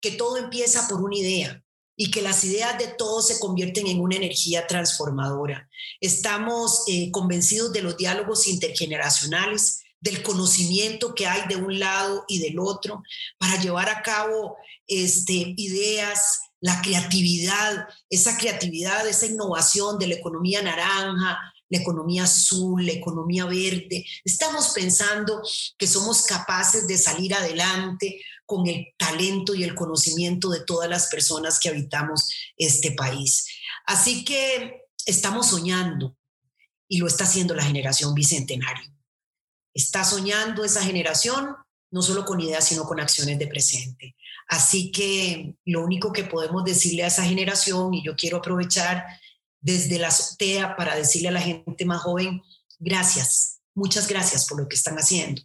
que 0.00 0.12
todo 0.12 0.36
empieza 0.36 0.86
por 0.86 1.02
una 1.02 1.16
idea. 1.16 1.60
Y 2.00 2.12
que 2.12 2.22
las 2.22 2.44
ideas 2.44 2.78
de 2.78 2.86
todos 2.86 3.26
se 3.26 3.40
convierten 3.40 3.88
en 3.88 4.00
una 4.00 4.14
energía 4.14 4.68
transformadora. 4.68 5.68
Estamos 6.00 6.84
eh, 6.86 7.10
convencidos 7.10 7.72
de 7.72 7.82
los 7.82 7.96
diálogos 7.96 8.46
intergeneracionales, 8.46 9.82
del 10.00 10.22
conocimiento 10.22 11.12
que 11.12 11.26
hay 11.26 11.48
de 11.48 11.56
un 11.56 11.80
lado 11.80 12.24
y 12.28 12.38
del 12.38 12.60
otro 12.60 13.02
para 13.36 13.60
llevar 13.60 13.88
a 13.88 14.02
cabo 14.02 14.56
este, 14.86 15.54
ideas, 15.56 16.38
la 16.60 16.80
creatividad, 16.82 17.88
esa 18.08 18.38
creatividad, 18.38 19.08
esa 19.08 19.26
innovación 19.26 19.98
de 19.98 20.06
la 20.06 20.14
economía 20.14 20.62
naranja, 20.62 21.52
la 21.68 21.78
economía 21.78 22.24
azul, 22.24 22.84
la 22.84 22.92
economía 22.92 23.44
verde. 23.44 24.04
Estamos 24.24 24.70
pensando 24.70 25.42
que 25.76 25.86
somos 25.86 26.22
capaces 26.22 26.86
de 26.86 26.96
salir 26.96 27.34
adelante 27.34 28.20
con 28.46 28.66
el 28.66 28.94
talento 28.96 29.54
y 29.54 29.64
el 29.64 29.74
conocimiento 29.74 30.48
de 30.50 30.64
todas 30.64 30.88
las 30.88 31.08
personas 31.08 31.58
que 31.58 31.68
habitamos 31.68 32.32
este 32.56 32.92
país. 32.92 33.46
Así 33.86 34.24
que 34.24 34.82
estamos 35.06 35.48
soñando 35.48 36.16
y 36.88 36.98
lo 36.98 37.06
está 37.06 37.24
haciendo 37.24 37.54
la 37.54 37.64
generación 37.64 38.14
bicentenario. 38.14 38.90
Está 39.74 40.04
soñando 40.04 40.64
esa 40.64 40.82
generación 40.82 41.54
no 41.90 42.02
solo 42.02 42.24
con 42.24 42.40
ideas, 42.40 42.64
sino 42.64 42.84
con 42.84 43.00
acciones 43.00 43.38
de 43.38 43.46
presente. 43.46 44.14
Así 44.48 44.90
que 44.90 45.54
lo 45.64 45.82
único 45.82 46.12
que 46.12 46.24
podemos 46.24 46.64
decirle 46.64 47.04
a 47.04 47.08
esa 47.08 47.24
generación, 47.24 47.94
y 47.94 48.04
yo 48.04 48.14
quiero 48.16 48.38
aprovechar 48.38 49.04
desde 49.60 49.98
la 49.98 50.08
azotea 50.08 50.76
para 50.76 50.96
decirle 50.96 51.28
a 51.28 51.32
la 51.32 51.40
gente 51.40 51.84
más 51.84 52.02
joven, 52.02 52.42
gracias, 52.78 53.60
muchas 53.74 54.08
gracias 54.08 54.46
por 54.46 54.60
lo 54.60 54.68
que 54.68 54.76
están 54.76 54.96
haciendo, 54.96 55.42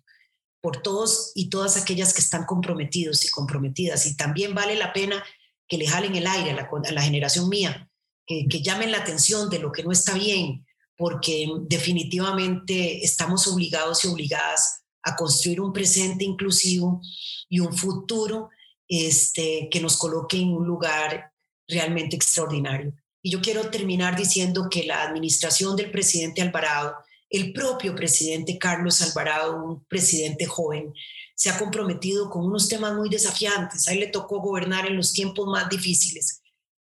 por 0.62 0.82
todos 0.82 1.32
y 1.36 1.49
todas 1.49 1.78
aquellas 1.78 2.13
que 2.13 2.21
están 2.21 2.45
comprometidos 2.45 3.26
y 3.26 3.30
comprometidas. 3.30 4.06
Y 4.06 4.15
también 4.15 4.54
vale 4.54 4.76
la 4.76 4.93
pena 4.93 5.23
que 5.67 5.78
le 5.78 5.88
jalen 5.88 6.15
el 6.15 6.28
aire 6.28 6.52
a 6.52 6.91
la, 6.91 7.02
generación 7.02 7.49
mía, 7.49 7.89
que, 8.26 8.47
que 8.49 8.62
llamen 8.62 8.91
la 8.91 8.99
atención 8.99 9.49
de 9.49 9.60
lo 9.60 9.71
que 9.71 9.84
no 9.84 9.91
está 9.91 10.13
bien, 10.13 10.65
porque 10.95 11.47
definitivamente 11.67 13.04
estamos 13.04 13.47
obligados 13.47 14.04
y 14.04 14.08
obligadas 14.08 14.84
a 15.04 15.15
construir 15.15 15.60
un 15.60 15.73
presente 15.73 16.23
inclusivo 16.23 17.02
y 17.49 17.60
un 17.60 17.73
futuro 17.73 18.49
este, 18.88 19.67
que 19.71 19.82
nos 19.82 19.97
coloque 19.97 20.38
en 20.38 20.49
un 20.49 20.65
lugar 20.65 21.32
realmente 21.67 22.15
extraordinario. 22.15 22.93
Y 23.25 23.31
yo 23.31 23.41
quiero 23.41 23.69
terminar 23.69 24.17
diciendo 24.17 24.67
que 24.69 24.83
la 24.83 25.01
administración 25.01 25.77
del 25.77 25.89
presidente 25.89 26.41
Alvarado, 26.41 26.93
el 27.29 27.53
propio 27.53 27.95
presidente 27.95 28.57
Carlos 28.59 29.01
Alvarado, 29.01 29.63
un 29.63 29.86
presidente 29.86 30.45
joven, 30.45 30.93
se 31.33 31.49
ha 31.49 31.57
comprometido 31.57 32.29
con 32.29 32.45
unos 32.45 32.67
temas 32.67 32.93
muy 32.93 33.09
desafiantes. 33.09 33.88
A 33.88 33.93
él 33.93 34.01
le 34.01 34.07
tocó 34.07 34.41
gobernar 34.41 34.86
en 34.86 34.97
los 34.97 35.13
tiempos 35.13 35.47
más 35.47 35.69
difíciles 35.69 36.41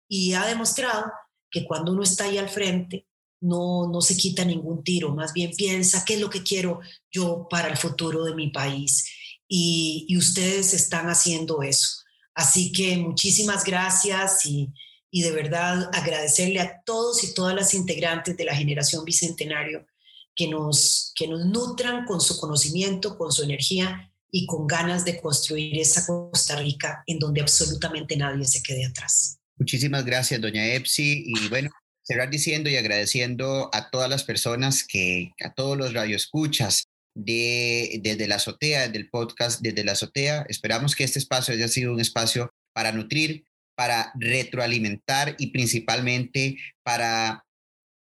y 0.10 0.34
ha 0.34 0.46
demostrado 0.48 1.12
que 1.50 1.64
cuando 1.64 1.92
uno 1.92 2.02
está 2.02 2.24
ahí 2.24 2.40
al 2.40 2.50
frente, 2.50 3.08
no, 3.40 3.88
no 3.88 4.02
se 4.02 4.18
quita 4.18 4.44
ningún 4.44 4.84
tiro, 4.84 5.14
más 5.14 5.34
bien 5.34 5.52
piensa 5.56 6.04
qué 6.06 6.16
es 6.16 6.20
lo 6.20 6.30
que 6.30 6.44
quiero 6.44 6.80
yo 7.12 7.48
para 7.50 7.68
el 7.68 7.78
futuro 7.78 8.24
de 8.24 8.34
mi 8.34 8.50
país. 8.50 9.06
Y, 9.48 10.06
y 10.10 10.18
ustedes 10.18 10.74
están 10.74 11.08
haciendo 11.08 11.62
eso. 11.62 12.02
Así 12.34 12.72
que 12.72 12.98
muchísimas 12.98 13.64
gracias 13.64 14.46
y, 14.46 14.74
y 15.12 15.22
de 15.24 15.32
verdad 15.32 15.90
agradecerle 15.94 16.62
a 16.62 16.82
todos 16.84 17.24
y 17.24 17.34
todas 17.34 17.54
las 17.54 17.74
integrantes 17.74 18.36
de 18.38 18.46
la 18.46 18.56
generación 18.56 19.04
Bicentenario 19.04 19.86
que 20.34 20.48
nos, 20.48 21.12
que 21.16 21.28
nos 21.28 21.46
nutran 21.46 22.06
con 22.06 22.22
su 22.22 22.40
conocimiento, 22.40 23.18
con 23.18 23.32
su 23.32 23.44
energía 23.44 24.12
y 24.32 24.46
con 24.46 24.66
ganas 24.66 25.04
de 25.04 25.20
construir 25.22 25.78
esa 25.78 26.06
Costa 26.06 26.56
Rica 26.56 27.04
en 27.06 27.20
donde 27.20 27.42
absolutamente 27.42 28.16
nadie 28.16 28.46
se 28.46 28.64
quede 28.64 28.86
atrás. 28.86 29.40
Muchísimas 29.58 30.06
gracias, 30.06 30.40
doña 30.40 30.74
Epsi. 30.74 31.26
Y 31.28 31.50
bueno, 31.50 31.70
cerrar 32.02 32.30
diciendo 32.30 32.70
y 32.70 32.78
agradeciendo 32.78 33.70
a 33.74 33.90
todas 33.90 34.10
las 34.10 34.24
personas 34.24 34.86
que, 34.88 35.34
a 35.44 35.54
todos 35.54 35.78
los 35.78 35.94
radioescuchas 35.94 36.86
de, 37.14 38.00
desde 38.02 38.28
la 38.28 38.36
azotea, 38.36 38.88
del 38.88 39.10
podcast 39.10 39.60
desde 39.62 39.84
la 39.84 39.92
azotea. 39.92 40.46
Esperamos 40.48 40.96
que 40.96 41.04
este 41.04 41.20
espacio 41.20 41.54
haya 41.54 41.68
sido 41.68 41.92
un 41.92 42.00
espacio 42.00 42.50
para 42.74 42.94
nutrir, 42.94 43.46
para 43.82 44.12
retroalimentar 44.14 45.36
y 45.40 45.48
principalmente 45.48 46.56
para 46.84 47.44